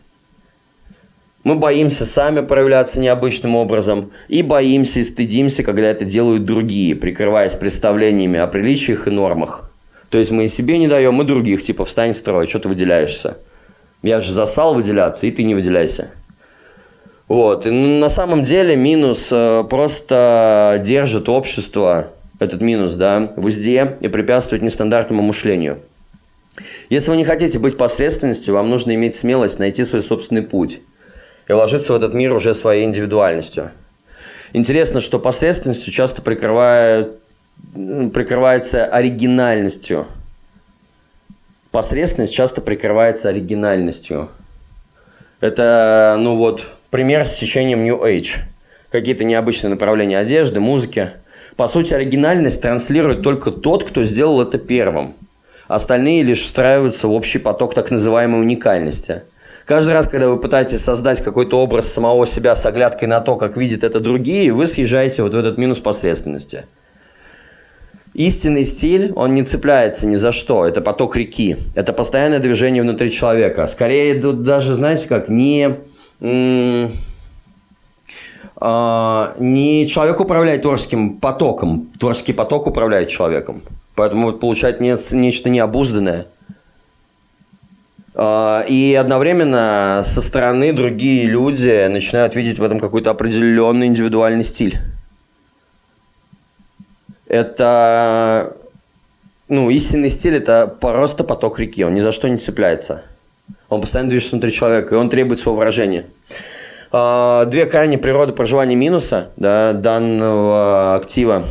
Мы 1.44 1.54
боимся 1.54 2.04
сами 2.04 2.40
проявляться 2.40 2.98
необычным 2.98 3.54
образом 3.54 4.10
и 4.26 4.42
боимся 4.42 5.00
и 5.00 5.04
стыдимся, 5.04 5.62
когда 5.62 5.86
это 5.86 6.04
делают 6.04 6.44
другие, 6.44 6.96
прикрываясь 6.96 7.54
представлениями 7.54 8.40
о 8.40 8.48
приличиях 8.48 9.06
и 9.06 9.10
нормах. 9.10 9.70
То 10.08 10.18
есть 10.18 10.32
мы 10.32 10.46
и 10.46 10.48
себе 10.48 10.78
не 10.78 10.88
даем, 10.88 11.22
и 11.22 11.24
других, 11.24 11.62
типа 11.62 11.84
встань 11.84 12.12
в 12.12 12.16
строй, 12.16 12.48
что 12.48 12.58
ты 12.58 12.68
выделяешься. 12.68 13.38
Я 14.02 14.20
же 14.20 14.32
засал 14.32 14.74
выделяться, 14.74 15.26
и 15.26 15.30
ты 15.30 15.44
не 15.44 15.54
выделяйся. 15.54 16.10
Вот. 17.28 17.66
И 17.66 17.70
на 17.70 18.08
самом 18.08 18.42
деле 18.42 18.74
минус 18.74 19.28
э, 19.30 19.64
просто 19.68 20.82
держит 20.84 21.28
общество, 21.28 22.08
этот 22.40 22.60
минус, 22.60 22.94
да, 22.94 23.32
в 23.36 23.44
узде 23.44 23.96
и 24.00 24.08
препятствует 24.08 24.62
нестандартному 24.62 25.22
мышлению. 25.22 25.78
Если 26.88 27.10
вы 27.10 27.16
не 27.16 27.24
хотите 27.24 27.58
быть 27.58 27.76
посредственностью, 27.76 28.54
вам 28.54 28.70
нужно 28.70 28.94
иметь 28.94 29.14
смелость 29.14 29.58
найти 29.60 29.84
свой 29.84 30.02
собственный 30.02 30.42
путь– 30.42 30.80
и 31.48 31.52
ложиться 31.52 31.92
в 31.92 31.96
этот 31.96 32.14
мир 32.14 32.32
уже 32.32 32.54
своей 32.54 32.84
индивидуальностью. 32.84 33.70
Интересно, 34.52 35.00
что 35.00 35.18
посредственностью 35.18 35.92
часто 35.92 36.22
прикрывает, 36.22 37.18
прикрывается 37.74 38.84
оригинальностью. 38.84 40.06
Посредственность 41.70 42.34
часто 42.34 42.60
прикрывается 42.60 43.28
оригинальностью. 43.28 44.28
Это, 45.40 46.16
ну 46.18 46.36
вот, 46.36 46.64
пример 46.90 47.26
с 47.26 47.34
течением 47.34 47.84
New 47.84 48.02
Age. 48.04 48.40
Какие-то 48.90 49.24
необычные 49.24 49.70
направления 49.70 50.18
одежды, 50.18 50.60
музыки. 50.60 51.12
По 51.56 51.68
сути, 51.68 51.92
оригинальность 51.92 52.62
транслирует 52.62 53.22
только 53.22 53.50
тот, 53.50 53.84
кто 53.84 54.04
сделал 54.04 54.40
это 54.40 54.58
первым. 54.58 55.14
Остальные 55.66 56.22
лишь 56.22 56.42
встраиваются 56.42 57.08
в 57.08 57.12
общий 57.12 57.38
поток 57.38 57.74
так 57.74 57.90
называемой 57.90 58.40
уникальности– 58.40 59.22
Каждый 59.68 59.92
раз, 59.92 60.08
когда 60.08 60.30
вы 60.30 60.38
пытаетесь 60.40 60.80
создать 60.80 61.22
какой-то 61.22 61.60
образ 61.60 61.92
самого 61.92 62.26
себя 62.26 62.56
с 62.56 62.64
оглядкой 62.64 63.06
на 63.06 63.20
то, 63.20 63.36
как 63.36 63.58
видят 63.58 63.84
это 63.84 64.00
другие, 64.00 64.50
вы 64.50 64.66
съезжаете 64.66 65.22
вот 65.22 65.34
в 65.34 65.36
этот 65.36 65.58
минус 65.58 65.78
посредственности. 65.78 66.64
Истинный 68.14 68.64
стиль, 68.64 69.12
он 69.14 69.34
не 69.34 69.42
цепляется 69.42 70.06
ни 70.06 70.16
за 70.16 70.32
что. 70.32 70.64
Это 70.64 70.80
поток 70.80 71.16
реки. 71.16 71.58
Это 71.74 71.92
постоянное 71.92 72.38
движение 72.38 72.82
внутри 72.82 73.10
человека. 73.10 73.66
Скорее, 73.66 74.14
даже, 74.14 74.74
знаете 74.74 75.06
как, 75.06 75.28
не... 75.28 75.76
Uh, 76.20 76.90
не 79.38 79.86
человек 79.86 80.18
управляет 80.18 80.62
творческим 80.62 81.18
потоком, 81.18 81.92
творческий 82.00 82.32
поток 82.32 82.66
управляет 82.66 83.10
человеком. 83.10 83.60
Поэтому 83.94 84.32
получать 84.32 84.80
не, 84.80 84.96
нечто 85.14 85.50
необузданное– 85.50 86.28
а, 86.37 86.37
и 88.20 88.98
одновременно 88.98 90.02
со 90.04 90.20
стороны 90.20 90.72
другие 90.72 91.26
люди 91.26 91.86
начинают 91.86 92.34
видеть 92.34 92.58
в 92.58 92.64
этом 92.64 92.80
какой-то 92.80 93.10
определенный 93.10 93.86
индивидуальный 93.86 94.42
стиль. 94.42 94.80
Это, 97.28 98.56
ну, 99.48 99.70
истинный 99.70 100.10
стиль– 100.10 100.34
это 100.36 100.66
просто 100.66 101.22
поток 101.22 101.60
реки, 101.60 101.84
он 101.84 101.94
ни 101.94 102.00
за 102.00 102.10
что 102.10 102.26
не 102.28 102.38
цепляется. 102.38 103.02
Он 103.68 103.80
постоянно 103.80 104.10
движется 104.10 104.32
внутри 104.32 104.50
человека, 104.50 104.94
и 104.94 104.98
он 104.98 105.10
требует 105.10 105.38
своего 105.38 105.60
выражения. 105.60 106.06
А, 106.90 107.44
две 107.44 107.66
крайние 107.66 107.98
природы 107.98 108.32
проживания 108.32 108.74
минуса 108.74 109.30
да, 109.36 109.74
данного 109.74 110.96
актива. 110.96 111.44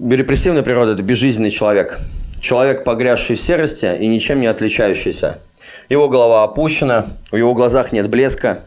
Репрессивная 0.00 0.62
природа– 0.64 0.92
это 0.94 1.02
безжизненный 1.02 1.50
человек– 1.52 2.00
Человек, 2.44 2.84
погрязший 2.84 3.36
в 3.36 3.40
серости 3.40 3.86
и 3.98 4.06
ничем 4.06 4.38
не 4.38 4.48
отличающийся. 4.48 5.38
Его 5.88 6.10
голова 6.10 6.42
опущена, 6.42 7.06
в 7.32 7.36
его 7.36 7.54
глазах 7.54 7.90
нет 7.90 8.10
блеска. 8.10 8.64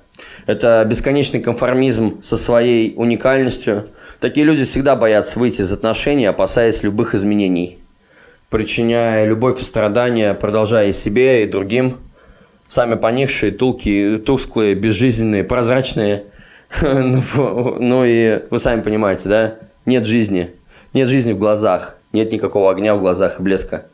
Это 0.48 0.84
бесконечный 0.84 1.42
конформизм 1.42 2.20
со 2.24 2.38
своей 2.38 2.96
уникальностью. 2.98 3.90
Такие 4.20 4.48
люди 4.48 4.64
всегда 4.64 4.96
боятся 4.96 5.38
выйти 5.38 5.62
из 5.62 5.72
отношений, 5.72 6.26
опасаясь 6.26 6.82
любых 6.82 7.14
изменений, 7.14 7.78
причиняя 8.50 9.26
любовь 9.26 9.62
и 9.62 9.64
страдания, 9.64 10.34
продолжая 10.34 10.88
и 10.88 10.92
себе, 10.92 11.44
и 11.44 11.48
другим. 11.48 11.98
Сами 12.68 12.96
поникшие, 12.96 13.52
тулки, 13.52 14.20
тусклые, 14.26 14.74
безжизненные, 14.74 15.44
прозрачные. 15.44 16.24
Ну, 16.82 17.22
ну 17.80 18.04
и 18.06 18.42
вы 18.50 18.58
сами 18.58 18.82
понимаете, 18.82 19.30
да? 19.30 19.56
Нет 19.86 20.08
жизни. 20.08 20.56
Нет 20.94 21.10
жизни 21.10 21.34
в 21.34 21.38
глазах. 21.38 21.97
Нет 22.14 22.32
никакого 22.32 22.72
огня 22.72 22.96
в 22.96 23.02
глазах 23.02 23.40
и 23.40 23.44
блеска. 23.44 23.86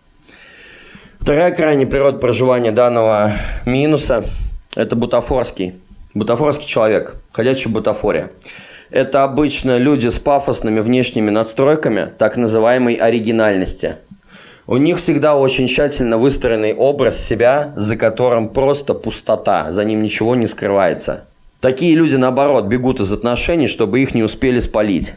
Вторая 1.20 1.52
крайняя 1.52 1.88
природа 1.88 2.18
проживания 2.18 2.72
данного 2.72 3.34
минуса– 3.66 4.26
это 4.76 4.96
бутафорский. 4.96 5.76
Бутафорский 6.14 6.68
человек, 6.68 7.16
ходячая 7.32 7.72
бутафория. 7.72 8.32
Это 8.92 9.24
обычно 9.24 9.78
люди 9.78 10.10
с 10.10 10.20
пафосными 10.20 10.80
внешними 10.80 11.32
надстройками, 11.32 12.12
так 12.18 12.38
называемой 12.38 12.96
оригинальности. 12.96 13.96
У 14.68 14.78
них 14.78 14.98
всегда 14.98 15.36
очень 15.36 15.68
тщательно 15.68 16.18
выстроенный 16.18 16.74
образ 16.74 17.20
себя, 17.20 17.74
за 17.76 17.96
которым 17.98 18.50
просто 18.50 18.94
пустота, 18.94 19.72
за 19.72 19.84
ним 19.84 20.04
ничего 20.04 20.36
не 20.36 20.48
скрывается. 20.48 21.26
Такие 21.60 21.96
люди, 21.96 22.16
наоборот, 22.16 22.66
бегут 22.66 23.00
из 23.00 23.12
отношений, 23.12 23.68
чтобы 23.68 24.02
их 24.02 24.14
не 24.14 24.24
успели 24.24 24.60
спалить. 24.60 25.16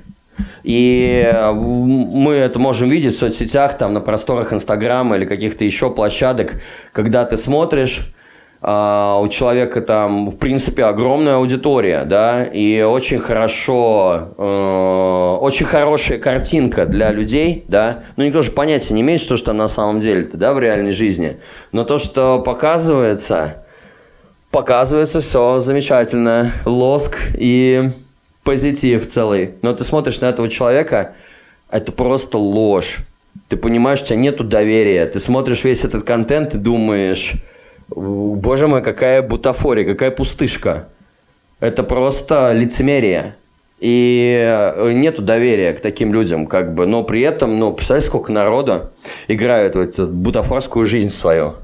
И 0.63 1.23
э, 1.25 1.53
мы 1.53 2.35
это 2.35 2.59
можем 2.59 2.89
видеть 2.89 3.15
в 3.15 3.19
соцсетях, 3.19 3.79
там 3.79 3.95
на 3.95 4.01
просторах 4.01 4.53
Инстаграма 4.53 5.17
или 5.17 5.25
каких-то 5.25 5.65
еще 5.65 5.91
площадок, 5.91 6.61
когда 6.93 7.25
ты 7.25 7.37
смотришь, 7.37 8.13
Uh, 8.63 9.23
у 9.23 9.29
человека 9.29 9.83
там, 9.83 10.31
в 10.31 10.39
принципе, 10.39 10.85
огромная 10.85 11.37
аудитория, 11.37 12.05
да, 12.05 12.43
и 12.43 12.81
очень 12.81 13.19
хорошо, 13.19 14.33
uh, 14.39 15.37
очень 15.39 15.67
хорошая 15.67 16.19
картинка 16.19 16.87
для 16.87 17.13
людей, 17.13 17.67
да, 17.69 18.05
ну, 18.17 18.25
никто 18.25 18.41
же 18.41 18.51
понятия 18.51 18.95
не 18.95 19.03
имеет, 19.03 19.21
что 19.21 19.37
же 19.37 19.45
там 19.45 19.59
на 19.59 19.69
самом 19.69 20.01
деле-то, 20.01 20.39
да, 20.39 20.55
в 20.55 20.59
реальной 20.59 20.93
жизни, 20.93 21.37
но 21.71 21.85
то, 21.85 21.99
что 21.99 22.41
показывается, 22.41 23.67
показывается 24.51 25.21
все 25.21 25.59
замечательно, 25.59 26.53
лоск 26.65 27.19
и 27.37 27.91
позитив 28.47 29.07
целый. 29.09 29.55
Но 29.63 29.75
ты 29.75 29.83
смотришь 29.83 30.21
на 30.21 30.27
этого 30.27 30.49
человека, 30.49 31.15
это 31.69 31.91
просто 31.91 32.39
ложь. 32.39 32.99
Ты 33.49 33.57
понимаешь, 33.57 34.01
у 34.01 34.05
тебя 34.05 34.17
нету 34.17 34.45
доверия. 34.45 35.05
Ты 35.07 35.19
смотришь 35.19 35.65
весь 35.65 35.83
этот 35.83 36.05
контент 36.05 36.55
и 36.55 36.59
думаешь, 36.59 37.35
боже 37.89 38.69
мой, 38.69 38.83
какая 38.83 39.21
бутафория, 39.21 39.85
какая 39.85 40.13
пустышка. 40.13 40.89
Это 41.59 41.83
просто 41.83 42.53
лицемерие. 42.53 43.35
И 43.81 44.33
э, 44.41 44.93
нету 44.93 45.23
доверия 45.23 45.75
к 45.75 45.81
таким 45.81 46.15
людям, 46.15 46.47
как 46.47 46.73
бы. 46.73 46.87
Но 46.87 47.03
при 47.03 47.23
этом, 47.23 47.59
ну, 47.59 47.73
представляешь, 47.73 48.07
сколько 48.07 48.31
народа 48.31 48.93
играют 49.27 49.75
в 49.75 49.81
эту 49.81 50.07
бутафорскую 50.07 50.87
жизнь 50.87 51.11
свою, 51.11 51.57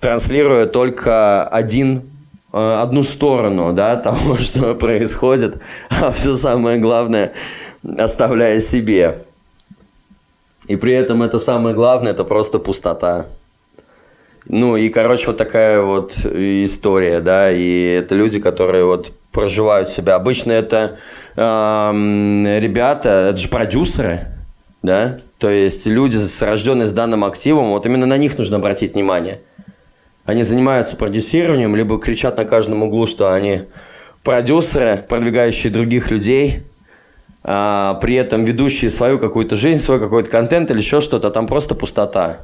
транслируя 0.00 0.66
только 0.66 1.46
один 1.46 2.10
одну 2.52 3.02
сторону, 3.02 3.72
да, 3.72 3.96
того, 4.08 4.36
что 4.36 4.74
происходит, 4.74 5.60
а 5.90 6.12
все 6.12 6.36
самое 6.36 6.78
главное 6.78 7.32
оставляя 7.98 8.60
себе. 8.60 9.24
И 10.66 10.76
при 10.76 10.92
этом 10.92 11.22
это 11.22 11.38
самое 11.38 11.74
главное, 11.74 12.12
это 12.12 12.24
просто 12.24 12.58
пустота. 12.58 13.26
Ну 14.46 14.76
и, 14.76 14.88
короче, 14.88 15.26
вот 15.26 15.36
такая 15.36 15.82
вот 15.82 16.14
история, 16.24 17.20
да, 17.20 17.50
и 17.50 17.82
это 17.82 18.14
люди, 18.14 18.40
которые 18.40 18.84
вот 18.84 19.12
проживают 19.30 19.90
себя. 19.90 20.14
Обычно 20.14 20.52
это 20.52 20.98
э, 21.36 21.40
ребята, 21.40 23.28
это 23.30 23.36
же 23.36 23.48
продюсеры, 23.48 24.26
да, 24.82 25.20
то 25.38 25.50
есть 25.50 25.86
люди, 25.86 26.18
рожденные 26.40 26.88
с 26.88 26.92
данным 26.92 27.24
активом, 27.24 27.70
вот 27.70 27.84
именно 27.84 28.06
на 28.06 28.16
них 28.16 28.38
нужно 28.38 28.56
обратить 28.56 28.94
внимание. 28.94 29.40
Они 30.28 30.42
занимаются 30.42 30.94
продюсированием, 30.94 31.74
либо 31.74 31.98
кричат 31.98 32.36
на 32.36 32.44
каждом 32.44 32.82
углу, 32.82 33.06
что 33.06 33.32
они 33.32 33.62
продюсеры, 34.22 35.02
продвигающие 35.08 35.72
других 35.72 36.10
людей, 36.10 36.64
а, 37.42 37.94
при 37.94 38.16
этом 38.16 38.44
ведущие 38.44 38.90
свою 38.90 39.18
какую-то 39.18 39.56
жизнь, 39.56 39.82
свой 39.82 39.98
какой-то 39.98 40.28
контент 40.28 40.70
или 40.70 40.80
еще 40.80 41.00
что-то, 41.00 41.30
там 41.30 41.46
просто 41.46 41.74
пустота. 41.74 42.40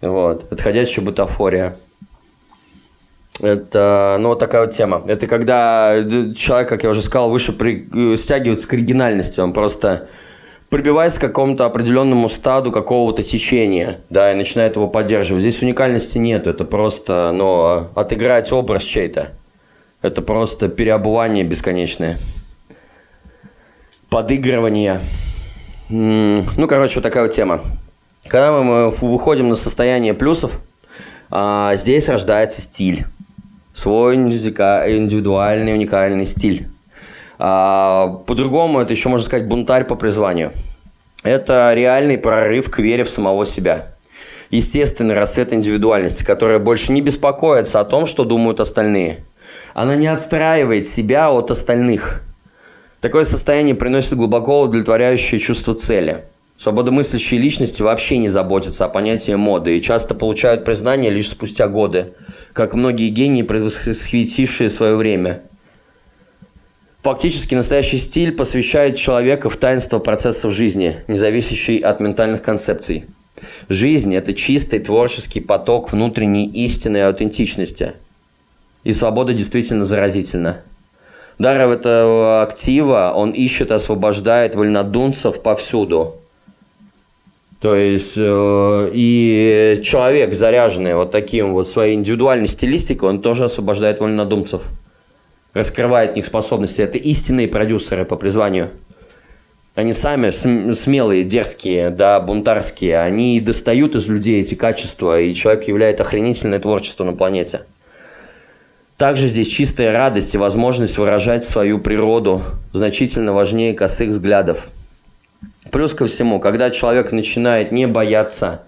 Вот, 0.00 0.52
отходящая 0.52 1.04
бутафория. 1.04 1.76
Это, 3.40 4.16
ну, 4.18 4.30
вот 4.30 4.40
такая 4.40 4.62
вот 4.62 4.72
тема. 4.72 5.00
Это 5.06 5.28
когда 5.28 5.94
человек, 6.36 6.68
как 6.68 6.82
я 6.82 6.90
уже 6.90 7.02
сказал, 7.02 7.30
выше 7.30 7.52
при, 7.52 8.16
стягивается 8.16 8.66
к 8.66 8.72
оригинальности. 8.72 9.38
Он 9.38 9.52
просто 9.52 10.08
прибивается 10.70 11.18
к 11.18 11.22
какому-то 11.24 11.66
определенному 11.66 12.28
стаду 12.28 12.72
какого-то 12.72 13.22
течения, 13.22 14.00
да, 14.08 14.32
и 14.32 14.36
начинает 14.36 14.76
его 14.76 14.88
поддерживать. 14.88 15.42
Здесь 15.42 15.60
уникальности 15.60 16.16
нет, 16.16 16.46
это 16.46 16.64
просто, 16.64 17.32
ну, 17.34 17.88
отыграть 17.94 18.50
образ 18.52 18.84
чей-то. 18.84 19.32
Это 20.00 20.22
просто 20.22 20.68
переобувание 20.68 21.44
бесконечное. 21.44 22.18
Подыгрывание. 24.08 25.00
Ну, 25.90 26.66
короче, 26.68 26.94
вот 26.96 27.02
такая 27.02 27.24
вот 27.24 27.32
тема. 27.32 27.60
Когда 28.26 28.52
мы 28.62 28.90
выходим 28.90 29.48
на 29.48 29.56
состояние 29.56 30.14
плюсов, 30.14 30.60
а, 31.30 31.74
здесь 31.76 32.08
рождается 32.08 32.60
стиль. 32.60 33.06
Свой 33.74 34.14
индивидуальный, 34.16 35.74
уникальный 35.74 36.26
стиль. 36.26 36.68
А, 37.42 38.20
по-другому 38.26 38.80
это 38.80 38.92
еще 38.92 39.08
можно 39.08 39.24
сказать 39.24 39.48
бунтарь 39.48 39.84
по 39.84 39.94
призванию. 39.96 40.52
Это 41.22 41.72
реальный 41.74 42.18
прорыв 42.18 42.70
к 42.70 42.78
вере 42.80 43.02
в 43.02 43.08
самого 43.08 43.46
себя. 43.46 43.94
Естественный 44.50 45.14
расцвет 45.14 45.50
индивидуальности, 45.54 46.22
которая 46.22 46.58
больше 46.58 46.92
не 46.92 47.00
беспокоится 47.00 47.80
о 47.80 47.86
том, 47.86 48.04
что 48.04 48.24
думают 48.24 48.60
остальные. 48.60 49.24
Она 49.72 49.96
не 49.96 50.06
отстраивает 50.06 50.86
себя 50.86 51.30
от 51.30 51.50
остальных. 51.50 52.20
Такое 53.00 53.24
состояние 53.24 53.74
приносит 53.74 54.16
глубоко 54.16 54.60
удовлетворяющее 54.60 55.40
чувство 55.40 55.74
цели. 55.74 56.24
Свободомыслящие 56.58 57.40
личности 57.40 57.80
вообще 57.80 58.18
не 58.18 58.28
заботятся 58.28 58.84
о 58.84 58.90
понятии 58.90 59.32
моды 59.32 59.78
и 59.78 59.82
часто 59.82 60.14
получают 60.14 60.66
признание 60.66 61.10
лишь 61.10 61.30
спустя 61.30 61.68
годы, 61.68 62.12
как 62.52 62.74
многие 62.74 63.08
гении, 63.08 63.40
предвосхитившие 63.40 64.68
свое 64.68 64.94
время– 64.94 65.40
Фактически 67.02 67.54
настоящий 67.54 67.98
стиль 67.98 68.32
посвящает 68.32 68.96
человека 68.98 69.48
в 69.48 69.56
таинство 69.56 69.98
процессов 69.98 70.52
жизни, 70.52 70.96
не 71.08 71.16
зависящий 71.16 71.78
от 71.78 71.98
ментальных 71.98 72.42
концепций. 72.42 73.06
Жизнь– 73.70 74.14
это 74.16 74.34
чистый 74.34 74.80
творческий 74.80 75.40
поток 75.40 75.92
внутренней 75.92 76.46
истины 76.46 76.98
и 76.98 77.00
аутентичности. 77.00 77.94
И 78.84 78.92
свобода 78.92 79.32
действительно 79.32 79.86
заразительна. 79.86 80.62
Дар 81.38 81.58
этого 81.58 82.42
актива 82.42 83.14
он 83.16 83.30
ищет 83.30 83.72
освобождает 83.72 84.54
вольнодумцев 84.54 85.42
повсюду. 85.42 86.16
То 87.62 87.74
есть 87.74 88.12
э, 88.16 88.90
и 88.92 89.80
человек, 89.82 90.34
заряженный 90.34 90.94
вот 90.94 91.12
таким 91.12 91.54
вот 91.54 91.66
своей 91.66 91.94
индивидуальной 91.94 92.48
стилистикой, 92.48 93.08
он 93.08 93.22
тоже 93.22 93.44
освобождает 93.44 94.00
вольнодумцев 94.00 94.64
раскрывает 95.52 96.12
в 96.12 96.16
них 96.16 96.26
способности. 96.26 96.80
Это 96.80 96.98
истинные 96.98 97.48
продюсеры 97.48 98.04
по 98.04 98.16
призванию. 98.16 98.70
Они 99.74 99.92
сами 99.92 100.30
смелые, 100.74 101.24
дерзкие, 101.24 101.90
да, 101.90 102.20
бунтарские. 102.20 102.98
Они 102.98 103.40
достают 103.40 103.94
из 103.94 104.08
людей 104.08 104.42
эти 104.42 104.54
качества, 104.54 105.20
и 105.20 105.34
человек 105.34 105.68
являет 105.68 106.00
охренительное 106.00 106.58
творчество 106.58 107.04
на 107.04 107.12
планете. 107.12 107.62
Также 108.96 109.28
здесь 109.28 109.48
чистая 109.48 109.92
радость 109.92 110.34
и 110.34 110.38
возможность 110.38 110.98
выражать 110.98 111.44
свою 111.44 111.78
природу 111.78 112.42
значительно 112.72 113.32
важнее 113.32 113.72
косых 113.72 114.10
взглядов. 114.10 114.68
Плюс 115.70 115.94
ко 115.94 116.06
всему, 116.06 116.40
когда 116.40 116.70
человек 116.70 117.10
начинает 117.12 117.72
не 117.72 117.86
бояться 117.86 118.64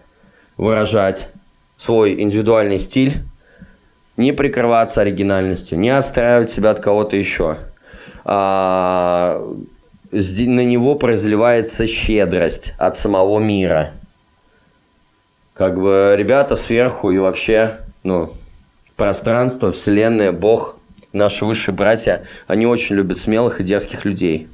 выражать 0.57 1.29
свой 1.77 2.19
индивидуальный 2.23 2.79
стиль, 2.79 3.25
не 4.23 4.33
прикрываться 4.33 5.01
оригинальностью, 5.01 5.79
не 5.79 5.91
отстраивать 5.91 6.51
себя 6.51 6.71
от 6.71 6.81
кого-то 6.81 7.17
еще. 7.17 7.59
А, 8.25 9.43
на 10.13 10.65
него 10.65 10.95
произливается 10.95 11.87
щедрость 11.87 12.75
от 12.79 12.97
самого 12.97 13.39
мира. 13.41 13.93
Как 15.55 15.79
бы 15.79 16.15
ребята 16.17 16.57
сверху 16.57 17.11
и 17.11 17.19
вообще, 17.19 17.81
ну, 18.05 18.33
пространство, 18.97 19.73
вселенная, 19.73 20.33
Бог, 20.33 20.77
наши 21.13 21.45
высшие 21.45 21.75
братья, 21.75 22.25
они 22.47 22.67
очень 22.67 22.97
любят 22.97 23.19
смелых 23.19 23.61
и 23.61 23.65
дерзких 23.65 24.05
людей. 24.05 24.49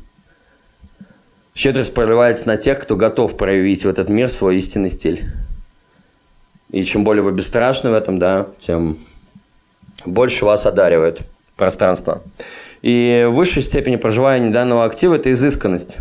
Щедрость 1.54 1.92
проливается 1.92 2.46
на 2.46 2.56
тех, 2.56 2.80
кто 2.80 2.96
готов 2.96 3.36
проявить 3.36 3.84
в 3.84 3.88
этот 3.88 4.08
мир 4.08 4.30
свой 4.30 4.56
истинный 4.56 4.90
стиль. 4.90 5.24
И 6.70 6.84
чем 6.84 7.04
более 7.04 7.22
вы 7.22 7.32
бесстрашны 7.32 7.90
в 7.90 7.94
этом, 7.94 8.18
да, 8.18 8.48
тем 8.60 8.98
больше 10.04 10.44
вас 10.44 10.66
одаривает 10.66 11.20
пространство. 11.56 12.22
И 12.82 13.26
высшей 13.30 13.62
степени 13.62 13.96
проживания 13.96 14.50
данного 14.50 14.84
актива– 14.84 15.14
это 15.16 15.32
изысканность. 15.32 15.96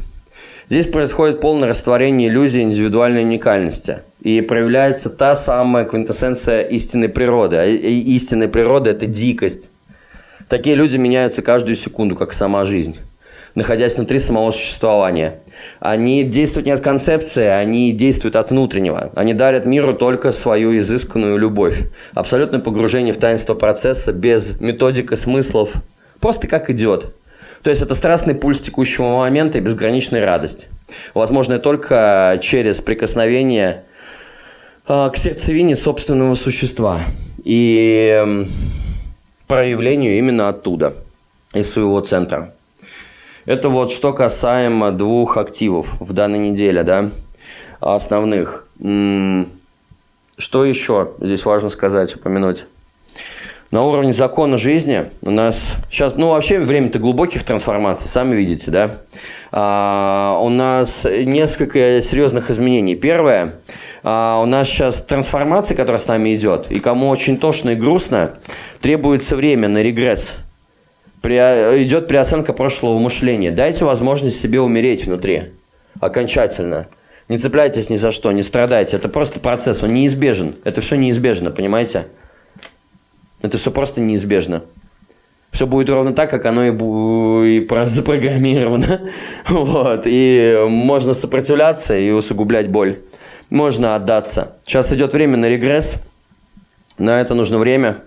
Здесь 0.69 0.87
происходит 0.87 1.39
полное 1.39 1.69
растворение 1.69 2.29
иллюзии 2.29 2.61
индивидуальной 2.61 3.23
уникальности. 3.23 3.99
И 4.21 4.41
проявляется 4.41 5.09
та 5.09 5.35
самая 5.35 5.85
квинтэссенция 5.85 6.61
истинной 6.63 7.09
природы. 7.09 7.55
А 7.55 7.65
истинная 7.65 8.49
природа– 8.49 8.89
это 8.91 9.05
дикость. 9.05 9.69
Такие 10.49 10.75
люди 10.75 10.97
меняются 10.97 11.41
каждую 11.41 11.75
секунду, 11.75 12.15
как 12.15 12.33
сама 12.33 12.65
жизнь, 12.65 12.97
находясь 13.57 13.95
внутри 13.95 14.19
самого 14.19 14.51
существования– 14.51 15.39
они 15.79 16.23
действуют 16.23 16.65
не 16.65 16.71
от 16.71 16.81
концепции, 16.81 17.45
они 17.45 17.91
действуют 17.91 18.35
от 18.35 18.49
внутреннего. 18.51 19.11
Они 19.15 19.33
дарят 19.33 19.65
миру 19.65 19.93
только 19.93 20.31
свою 20.31 20.77
изысканную 20.79 21.37
любовь. 21.37 21.83
Абсолютное 22.13 22.59
погружение 22.59 23.13
в 23.13 23.17
таинство 23.17 23.53
процесса 23.53 24.11
без 24.11 24.59
методик 24.59 25.15
смыслов. 25.17 25.73
Просто 26.19 26.47
как 26.47 26.69
идет. 26.69 27.15
То 27.63 27.69
есть 27.69 27.81
это 27.81 27.95
страстный 27.95 28.35
пульс 28.35 28.59
текущего 28.59 29.17
момента 29.17 29.57
и 29.57 29.61
безграничная 29.61 30.25
радость. 30.25 30.67
Возможно, 31.13 31.59
только 31.59 32.39
через 32.41 32.81
прикосновение 32.81 33.83
э, 34.87 35.09
к 35.11 35.17
сердцевине 35.17 35.75
собственного 35.75 36.35
существа 36.35 37.01
и 37.43 38.45
проявлению 39.47 40.17
именно 40.17 40.49
оттуда, 40.49 40.95
из 41.53 41.71
своего 41.71 41.99
центра. 42.01 42.53
Это 43.47 43.69
вот 43.69 43.93
что 43.93 44.11
касаемо 44.11 44.91
двух 44.91 45.37
активов 45.37 46.01
в 46.01 46.11
данной 46.11 46.49
неделе, 46.49 46.83
да, 46.83 47.11
основных. 47.79 48.67
Что 48.77 50.65
еще 50.65 51.11
здесь 51.21 51.45
важно 51.45 51.69
сказать, 51.69 52.13
упомянуть? 52.13 52.65
На 53.71 53.83
уровне 53.83 54.11
закона 54.11 54.57
жизни 54.57 55.11
у 55.21 55.31
нас 55.31 55.75
сейчас, 55.89 56.17
ну 56.17 56.31
вообще 56.31 56.59
время-то 56.59 56.99
глубоких 56.99 57.45
трансформаций, 57.45 58.09
сами 58.09 58.35
видите, 58.35 58.69
да. 58.69 58.97
А, 59.51 60.39
у 60.41 60.49
нас 60.49 61.05
несколько 61.05 62.01
серьезных 62.01 62.49
изменений. 62.49 62.95
Первое, 62.95 63.61
а, 64.03 64.41
у 64.41 64.45
нас 64.45 64.67
сейчас 64.67 65.01
трансформация, 65.01 65.75
которая 65.75 66.01
с 66.01 66.07
нами 66.07 66.35
идет, 66.35 66.69
и 66.69 66.81
кому 66.81 67.07
очень 67.07 67.37
тошно 67.37 67.71
и 67.71 67.75
грустно, 67.75 68.33
требуется 68.81 69.37
время 69.37 69.69
на 69.69 69.81
регресс– 69.81 70.33
идет 71.23 72.07
переоценка 72.07 72.53
прошлого 72.53 72.97
мышления. 72.99 73.51
Дайте 73.51 73.85
возможность 73.85 74.39
себе 74.39 74.61
умереть 74.61 75.05
внутри. 75.05 75.53
Окончательно. 75.99 76.87
Не 77.29 77.37
цепляйтесь 77.37 77.89
ни 77.89 77.97
за 77.97 78.11
что, 78.11 78.31
не 78.31 78.43
страдайте. 78.43 78.95
Это 78.95 79.09
просто 79.09 79.39
процесс, 79.39 79.83
он 79.83 79.93
неизбежен. 79.93 80.55
Это 80.63 80.81
все 80.81 80.95
неизбежно, 80.95 81.51
понимаете? 81.51 82.07
Это 83.41 83.57
все 83.57 83.71
просто 83.71 83.99
неизбежно. 83.99 84.63
Все 85.51 85.65
будет 85.65 85.89
ровно 85.89 86.13
так, 86.13 86.29
как 86.29 86.45
оно 86.45 86.65
и, 86.65 86.71
и 86.71 87.67
запрограммировано. 87.85 89.09
Вот. 89.47 90.03
И 90.05 90.65
можно 90.67 91.13
сопротивляться 91.13 91.97
и 91.97 92.11
усугублять 92.11 92.69
боль. 92.69 92.99
Можно 93.49 93.95
отдаться. 93.95 94.57
Сейчас 94.65 94.91
идет 94.91 95.13
время 95.13 95.37
на 95.37 95.47
регресс. 95.47 95.95
На 96.97 97.21
это 97.21 97.33
нужно 97.33 97.57
время. 97.59 97.97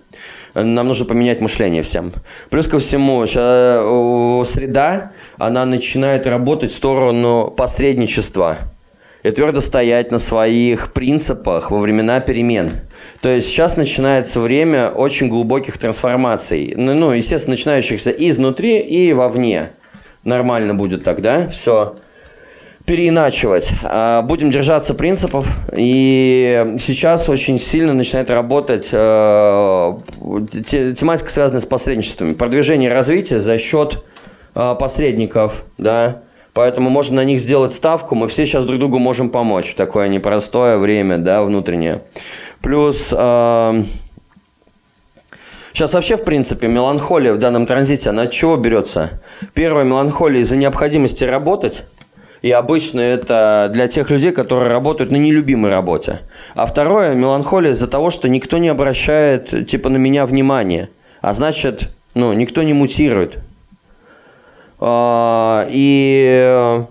Нам 0.54 0.88
нужно 0.88 1.04
поменять 1.04 1.40
мышление 1.40 1.82
всем. 1.82 2.12
Плюс 2.50 2.66
ко 2.66 2.78
всему, 2.78 3.26
сейчас, 3.26 4.52
среда, 4.52 5.12
она 5.38 5.64
начинает 5.64 6.26
работать 6.26 6.72
в 6.72 6.76
сторону 6.76 7.50
посредничества 7.56 8.58
и 9.22 9.30
твердо 9.30 9.60
стоять 9.60 10.10
на 10.10 10.18
своих 10.18 10.92
принципах 10.92 11.70
во 11.70 11.78
времена 11.78 12.20
перемен. 12.20 12.70
То 13.20 13.28
есть 13.28 13.48
сейчас 13.48 13.76
начинается 13.76 14.40
время 14.40 14.90
очень 14.90 15.28
глубоких 15.28 15.78
трансформаций. 15.78 16.74
Ну, 16.76 16.94
ну 16.94 17.12
естественно, 17.12 17.54
начинающихся 17.54 18.10
изнутри 18.10 18.80
и 18.80 19.12
вовне. 19.12 19.70
Нормально 20.24 20.74
будет 20.74 21.04
тогда, 21.04 21.48
все 21.48 21.96
переиначивать. 22.90 23.70
А, 23.84 24.20
будем 24.22 24.50
держаться 24.50 24.94
принципов. 24.94 25.46
И 25.76 26.74
сейчас 26.80 27.28
очень 27.28 27.60
сильно 27.60 27.94
начинает 27.94 28.30
работать 28.30 28.88
э, 28.90 29.96
тематика, 30.98 31.30
связанная 31.30 31.60
с 31.60 31.66
посредничеством. 31.66 32.34
Продвижение 32.34 32.90
и 32.90 32.92
развитие 32.92 33.38
за 33.38 33.58
счет 33.58 34.02
э, 34.56 34.74
посредников, 34.74 35.66
да, 35.78 36.22
Поэтому 36.52 36.90
можно 36.90 37.14
на 37.14 37.24
них 37.24 37.38
сделать 37.38 37.72
ставку, 37.72 38.16
мы 38.16 38.26
все 38.26 38.44
сейчас 38.44 38.64
друг 38.64 38.80
другу 38.80 38.98
можем 38.98 39.30
помочь 39.30 39.74
такое 39.74 40.08
непростое 40.08 40.78
время, 40.78 41.16
да, 41.16 41.44
внутреннее. 41.44 42.02
Плюс 42.60 43.10
э, 43.12 43.84
сейчас 45.72 45.92
вообще, 45.92 46.16
в 46.16 46.24
принципе, 46.24 46.66
меланхолия 46.66 47.34
в 47.34 47.38
данном 47.38 47.66
транзите, 47.66 48.10
она 48.10 48.22
от 48.22 48.32
чего 48.32 48.56
берется? 48.56 49.22
Первая 49.54 49.84
меланхолия 49.84 50.40
из-за 50.40 50.56
необходимости 50.56 51.22
работать, 51.22 51.84
и 52.42 52.50
обычно 52.50 53.00
это 53.00 53.70
для 53.72 53.88
тех 53.88 54.10
людей, 54.10 54.32
которые 54.32 54.70
работают 54.70 55.10
на 55.10 55.16
нелюбимой 55.16 55.70
работе. 55.70 56.20
А 56.54 56.66
второе, 56.66 57.14
меланхолия 57.14 57.72
из-за 57.72 57.86
того, 57.86 58.10
что 58.10 58.28
никто 58.28 58.58
не 58.58 58.68
обращает, 58.68 59.68
типа, 59.68 59.88
на 59.88 59.96
меня 59.96 60.26
внимания. 60.26 60.90
А 61.20 61.34
значит, 61.34 61.90
ну, 62.14 62.32
никто 62.32 62.62
не 62.62 62.72
мутирует, 62.72 63.38
а, 64.80 65.68
и 65.70 66.82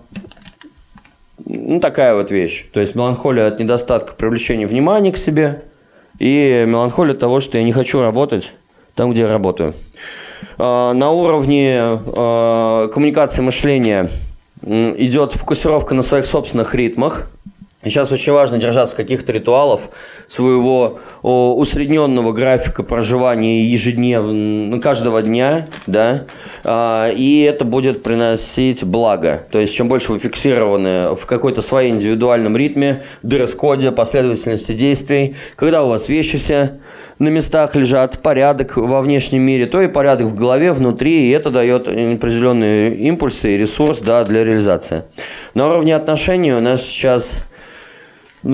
ну, 1.44 1.80
такая 1.80 2.14
вот 2.14 2.30
вещь. 2.30 2.66
То 2.72 2.80
есть 2.80 2.94
меланхолия 2.94 3.48
от 3.48 3.58
недостатка 3.58 4.14
привлечения 4.14 4.66
внимания 4.66 5.10
к 5.10 5.16
себе 5.16 5.64
и 6.20 6.64
меланхолия 6.66 7.14
от 7.14 7.20
того, 7.20 7.40
что 7.40 7.58
я 7.58 7.64
не 7.64 7.72
хочу 7.72 8.00
работать 8.00 8.52
там, 8.94 9.10
где 9.10 9.22
я 9.22 9.28
работаю. 9.28 9.74
А, 10.58 10.92
на 10.92 11.10
уровне 11.10 11.78
а, 11.80 12.88
коммуникации 12.88 13.42
мышления 13.42 14.10
идет 14.62 15.32
фокусировка 15.32 15.94
на 15.94 16.02
своих 16.02 16.26
собственных 16.26 16.74
ритмах– 16.74 17.30
сейчас 17.84 18.12
очень 18.12 18.32
важно 18.32 18.58
держаться 18.58 18.94
каких-то 18.94 19.32
ритуалов, 19.32 19.90
своего 20.26 20.98
усредненного 21.22 22.32
графика 22.32 22.82
проживания 22.82 23.64
ежедневно, 23.64 24.80
каждого 24.80 25.22
дня, 25.22 25.66
да, 25.86 26.24
а, 26.64 27.10
и 27.10 27.40
это 27.42 27.64
будет 27.64 28.02
приносить 28.02 28.84
благо. 28.84 29.46
То 29.50 29.58
есть, 29.58 29.74
чем 29.74 29.88
больше 29.88 30.12
вы 30.12 30.18
фиксированы 30.18 31.14
в 31.14 31.26
какой-то 31.26 31.62
своей 31.62 31.90
индивидуальном 31.90 32.56
ритме, 32.56 33.04
дресс-коде, 33.22 33.92
последовательности 33.92 34.72
действий, 34.72 35.36
когда 35.56 35.82
у 35.82 35.88
вас 35.88 36.08
вещи 36.08 36.38
все 36.38 36.80
на 37.20 37.28
местах 37.28 37.76
лежат, 37.76 38.20
порядок 38.20 38.76
во 38.76 39.00
внешнем 39.00 39.42
мире, 39.42 39.66
то 39.66 39.80
и 39.80 39.86
порядок 39.86 40.26
в 40.26 40.34
голове, 40.34 40.72
внутри, 40.72 41.28
и 41.28 41.30
это 41.30 41.50
дает 41.50 41.86
определенные 41.86 42.96
импульсы 42.96 43.54
и 43.54 43.56
ресурс 43.56 44.00
да, 44.00 44.24
для 44.24 44.42
реализации. 44.42 45.04
На 45.54 45.68
уровне 45.68 45.94
отношений 45.94 46.52
у 46.52 46.60
нас 46.60 46.82
сейчас 46.82 47.36
Э, 48.42 48.48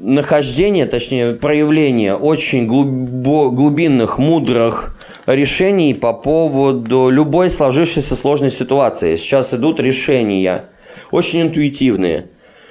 нахождение, 0.00 0.84
точнее 0.84 1.34
проявление 1.34 2.14
очень 2.14 2.66
глубинных, 2.66 4.18
мудрых 4.18 4.94
решений 5.24 5.94
по 5.94 6.12
поводу 6.12 7.08
любой 7.08 7.50
сложившейся 7.50 8.14
сложной 8.14 8.50
ситуации. 8.50 9.16
Сейчас 9.16 9.54
идут 9.54 9.80
решения, 9.80 10.66
очень 11.10 11.40
интуитивные, 11.40 12.28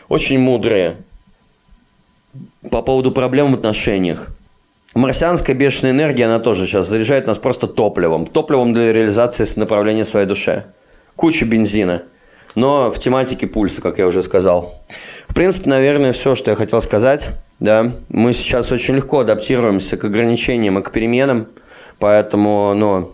очень 0.08 0.38
мудрые 0.38 0.98
по 2.74 2.82
поводу 2.82 3.12
проблем 3.12 3.52
в 3.52 3.54
отношениях. 3.56 4.28
Марсианская 4.96 5.56
бешеная 5.56 5.92
энергия, 5.92 6.26
она 6.26 6.40
тоже 6.40 6.68
сейчас 6.68 6.88
заряжает 6.88 7.28
нас 7.28 7.38
просто 7.38 7.68
топливом. 7.68 8.26
Топливом 8.26 8.74
для 8.74 8.92
реализации 8.92 9.48
направления 9.56 10.06
своей 10.06 10.28
душе. 10.28 10.66
Куча 11.16 11.46
бензина– 11.46 12.04
но 12.56 12.92
в 12.92 13.00
тематике 13.00 13.48
пульса, 13.48 13.82
как 13.82 13.98
я 13.98 14.08
уже 14.08 14.22
сказал. 14.24 14.82
В 15.28 15.34
принципе, 15.34 15.70
наверное, 15.70 16.14
все, 16.14 16.36
что 16.36 16.52
я 16.52 16.56
хотел 16.56 16.82
сказать. 16.82 17.30
Да, 17.60 17.94
мы 18.10 18.34
сейчас 18.34 18.72
очень 18.72 18.96
легко 18.96 19.20
адаптируемся 19.20 19.98
к 19.98 20.04
ограничениям 20.04 20.78
и 20.78 20.84
к 20.84 20.92
переменам, 20.92 21.48
поэтому, 21.98 22.74
ну, 22.76 23.12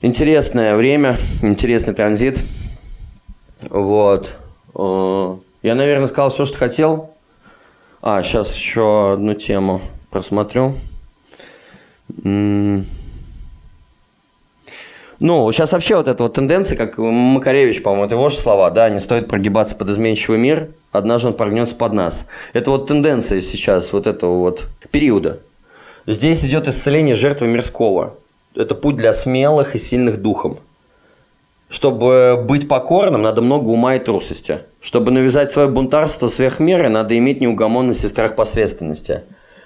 интересное 0.00 0.76
время, 0.76 1.16
интересный 1.42 1.94
транзит. 1.94 2.40
Вот. 3.70 4.34
Э, 4.74 5.36
я, 5.62 5.74
наверное, 5.74 6.06
сказал 6.06 6.30
все, 6.30 6.44
что 6.44 6.58
хотел. 6.58 7.10
А, 8.00 8.22
сейчас 8.22 8.54
еще 8.54 9.14
одну 9.14 9.34
тему 9.34 9.80
просмотрю. 10.10 10.74
Ну, 15.20 15.50
сейчас 15.50 15.72
вообще 15.72 15.96
вот 15.96 16.06
эта 16.06 16.22
вот 16.22 16.34
тенденция, 16.34 16.76
как 16.78 16.96
Макаревич, 16.96 17.82
по-моему, 17.82 18.04
это 18.04 18.14
его 18.14 18.28
же 18.28 18.36
слова, 18.36 18.70
да, 18.70 18.88
не 18.88 19.00
стоит 19.00 19.26
прогибаться 19.26 19.74
под 19.74 19.90
изменчивый 19.90 20.38
мир, 20.38 20.68
однажды 20.92 21.28
он 21.28 21.34
прогнется 21.34 21.74
под 21.74 21.92
нас. 21.92 22.28
Это 22.52 22.70
вот 22.70 22.86
тенденция 22.86 23.40
сейчас 23.40 23.92
вот 23.92 24.06
этого 24.06 24.38
вот 24.38 24.68
периода. 24.92 25.40
Здесь 26.06 26.44
идет 26.44 26.68
исцеление 26.68 27.16
жертвы 27.16 27.48
мирского. 27.48 28.14
Это 28.54 28.76
путь 28.76 28.96
для 28.96 29.12
смелых 29.12 29.74
и 29.74 29.80
сильных 29.80 30.22
духом. 30.22 30.60
Чтобы 31.68 32.42
быть 32.42 32.66
покорным, 32.66 33.22
надо 33.22 33.42
много 33.42 33.68
ума 33.68 33.96
и 33.96 33.98
трусости. 33.98 34.60
Чтобы 34.80 35.10
навязать 35.10 35.50
свое 35.50 35.68
бунтарство 35.68 36.28
сверх 36.28 36.60
меры, 36.60 36.88
надо 36.88 37.16
иметь 37.18 37.40
неугомонность 37.40 38.04
и 38.04 38.08
страх 38.08 38.36
посредственности. 38.36 39.22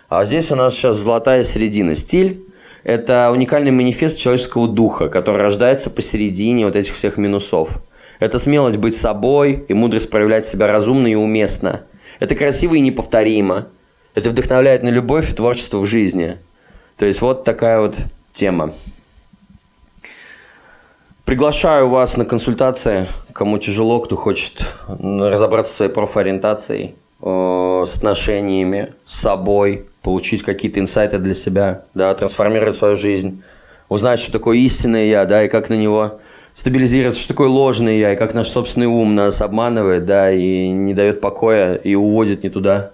А 0.09 0.25
здесь 0.27 0.51
у 0.51 0.57
нас 0.57 0.75
сейчас 0.75 0.97
золотая 0.97 1.45
середина. 1.45 1.95
Стиль, 1.95 2.45
это 2.83 3.31
уникальный 3.33 3.71
манифест 3.71 4.19
человеческого 4.19 4.67
духа, 4.67 5.09
который 5.09 5.41
рождается 5.41 5.91
посередине 5.91 6.67
вот 6.67 6.75
этих 6.75 6.97
всех 6.97 7.17
минусов. 7.19 7.81
Это 8.19 8.39
смелость 8.39 8.79
быть 8.79 8.97
собой 8.97 9.65
и 9.69 9.75
мудрость 9.75 10.11
проявлять 10.11 10.45
себя 10.45 10.67
разумно 10.67 11.07
и 11.07 11.15
уместно. 11.15 11.83
Это 12.19 12.35
красиво 12.35 12.75
и 12.75 12.81
неповторимо. 12.81 13.69
Это 14.15 14.31
вдохновляет 14.31 14.83
на 14.83 14.89
любовь 14.89 15.31
и 15.31 15.35
творчество 15.35 15.79
в 15.79 15.87
жизни. 15.87 16.37
То 16.99 17.07
есть 17.07 17.21
вот 17.21 17.45
такая 17.45 17.81
вот 17.81 17.97
тема. 18.35 18.75
Приглашаю 21.25 21.89
вас 21.89 22.16
на 22.16 22.25
консультации, 22.25 23.07
кому 23.33 23.59
тяжело, 23.59 24.01
кто 24.01 24.16
хочет 24.16 24.66
разобраться 24.89 25.70
со 25.70 25.77
своей 25.79 25.93
профориентацией, 25.93 26.97
э, 27.23 27.85
с 27.87 27.97
отношениями, 27.97 28.95
с 29.07 29.20
собой, 29.20 29.87
получить 30.03 30.43
какие-то 30.43 30.81
инсайты 30.81 31.18
для 31.18 31.35
себя, 31.35 31.85
да, 31.95 32.12
трансформировать 32.14 32.77
свою 32.77 32.97
жизнь, 32.97 33.41
узнать, 33.89 34.18
что 34.18 34.33
такое 34.33 34.59
истинное 34.59 35.05
я, 35.05 35.25
да, 35.25 35.45
и 35.45 35.49
как 35.49 35.68
на 35.68 35.75
него 35.75 36.18
стабилизироваться, 36.55 37.20
что 37.20 37.35
такое 37.35 37.49
ложное 37.49 37.97
я, 37.97 38.12
и 38.14 38.16
как 38.16 38.35
наш 38.35 38.49
собственный 38.49 38.87
ум 38.87 39.14
нас 39.14 39.41
обманывает, 39.41 40.05
да, 40.05 40.33
и 40.33 40.68
не 40.68 40.93
дает 40.93 41.20
покоя, 41.20 41.75
и 41.75 41.95
уводит 41.95 42.43
не 42.43 42.51
туда. 42.51 42.91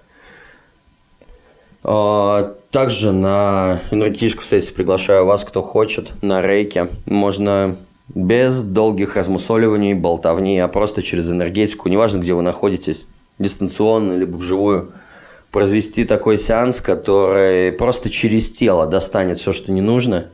А, 1.83 2.55
также 2.71 3.13
на 3.13 3.81
энергетическую 3.91 4.45
сессию 4.45 4.75
приглашаю 4.75 5.25
вас, 5.25 5.45
кто 5.45 5.63
хочет, 5.63 6.11
на 6.23 6.43
рейке. 6.43 6.89
Можно 7.07 7.77
без 8.15 8.63
долгих 8.63 9.17
размусоливаний, 9.17 9.95
болтовни, 9.95 10.59
а 10.59 10.69
просто 10.69 11.03
через 11.03 11.31
энергетику, 11.31 11.89
неважно, 11.89 12.19
где 12.19 12.35
вы 12.35 12.43
находитесь, 12.43 13.07
дистанционно, 13.39 14.15
либо 14.15 14.37
вживую– 14.37 14.93
произвести 15.51 16.05
такой 16.05 16.39
сеанс, 16.39 16.81
который 16.81 17.73
просто 17.73 18.11
через 18.11 18.51
тело 18.51 18.87
достанет 18.87 19.39
все, 19.39 19.53
что 19.53 19.73
не 19.73 19.81
нужно, 19.81 20.29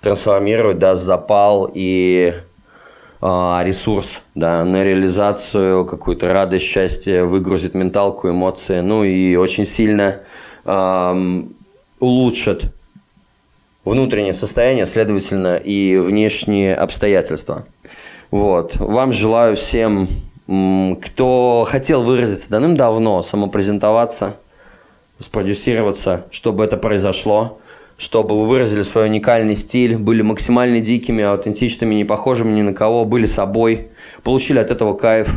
трансформирует, 0.00 0.78
даст 0.78 1.04
запал 1.04 1.70
и 1.72 2.34
э, 3.20 3.26
ресурс 3.62 4.20
да, 4.34 4.64
на 4.64 4.84
реализацию, 4.84 5.84
какую-то 5.86 6.32
радость, 6.32 6.66
счастье, 6.66 7.24
выгрузит 7.24 7.74
менталку, 7.74 8.28
эмоции, 8.30 8.80
ну 8.80 9.04
и 9.04 9.36
очень 9.36 9.66
сильно 9.66 10.20
э, 10.64 11.42
улучшит 11.98 12.74
внутреннее 13.88 14.34
состояние, 14.34 14.86
следовательно, 14.86 15.56
и 15.56 15.96
внешние 15.96 16.74
обстоятельства. 16.74 17.66
Вот. 18.30 18.76
Вам 18.76 19.12
желаю 19.12 19.56
всем, 19.56 20.08
кто 21.02 21.66
хотел 21.68 22.02
выразиться 22.02 22.50
давным-давно, 22.50 23.22
самопрезентоваться– 23.22 24.36
спродюсироваться, 25.18 26.26
чтобы 26.30 26.64
это 26.64 26.76
произошло, 26.76 27.58
чтобы 27.96 28.38
вы 28.38 28.46
выразили 28.46 28.82
свой 28.82 29.06
уникальный 29.06 29.56
стиль, 29.56 29.96
были 29.96 30.22
максимально 30.22 30.80
дикими, 30.80 31.24
аутентичными, 31.24 31.94
не 31.94 32.04
похожими 32.04 32.52
ни 32.52 32.62
на 32.62 32.72
кого, 32.72 33.04
были 33.04 33.26
собой, 33.26 33.88
получили 34.22 34.58
от 34.58 34.70
этого 34.70 34.94
кайф. 34.94 35.34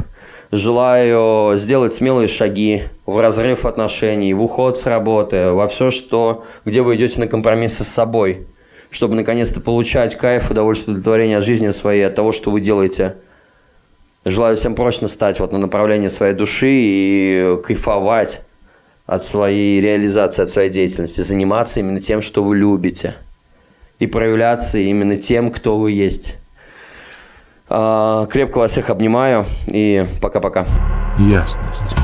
Желаю 0.51 1.55
сделать 1.57 1.93
смелые 1.93 2.27
шаги 2.27 2.83
в 3.05 3.21
разрыв 3.21 3.65
отношений, 3.65 4.33
в 4.33 4.43
уход 4.43 4.77
с 4.77 4.85
работы, 4.85 5.51
во 5.51 5.69
все, 5.69 5.91
что, 5.91 6.43
где 6.65 6.81
вы 6.81 6.97
идете 6.97 7.21
на 7.21 7.27
компромиссы 7.27 7.85
с 7.85 7.87
собой, 7.87 8.47
чтобы 8.89 9.15
наконец-то 9.15 9.61
получать 9.61 10.17
кайф, 10.17 10.51
удовольствие, 10.51 10.91
удовлетворение 10.91 11.37
от 11.37 11.45
жизни 11.45 11.69
своей, 11.69 12.05
от 12.05 12.15
того, 12.15 12.33
что 12.33 12.51
вы 12.51 12.59
делаете. 12.59 13.15
Желаю 14.25 14.57
всем 14.57 14.75
прочно 14.75 15.07
стать 15.07 15.39
вот 15.39 15.53
на 15.53 15.57
направлении 15.57 16.09
своей 16.09 16.33
души 16.33 16.69
и 16.69 17.57
кайфовать 17.63 18.41
от 19.05 19.23
своей 19.23 19.79
реализации, 19.79 20.43
от 20.43 20.49
своей 20.49 20.69
деятельности, 20.69 21.21
заниматься 21.21 21.79
именно 21.79 22.01
тем, 22.01 22.21
что 22.21 22.43
вы 22.43 22.57
любите, 22.57 23.15
и 23.99 24.05
проявляться 24.05 24.79
именно 24.79 25.15
тем, 25.15 25.49
кто 25.49 25.77
вы 25.77 25.93
есть. 25.93 26.35
А, 27.73 28.25
крепко 28.25 28.59
вас 28.59 28.71
всех 28.71 28.89
обнимаю 28.89 29.45
и 29.67 30.05
пока-пока. 30.19 30.65
Ясность. 31.17 31.95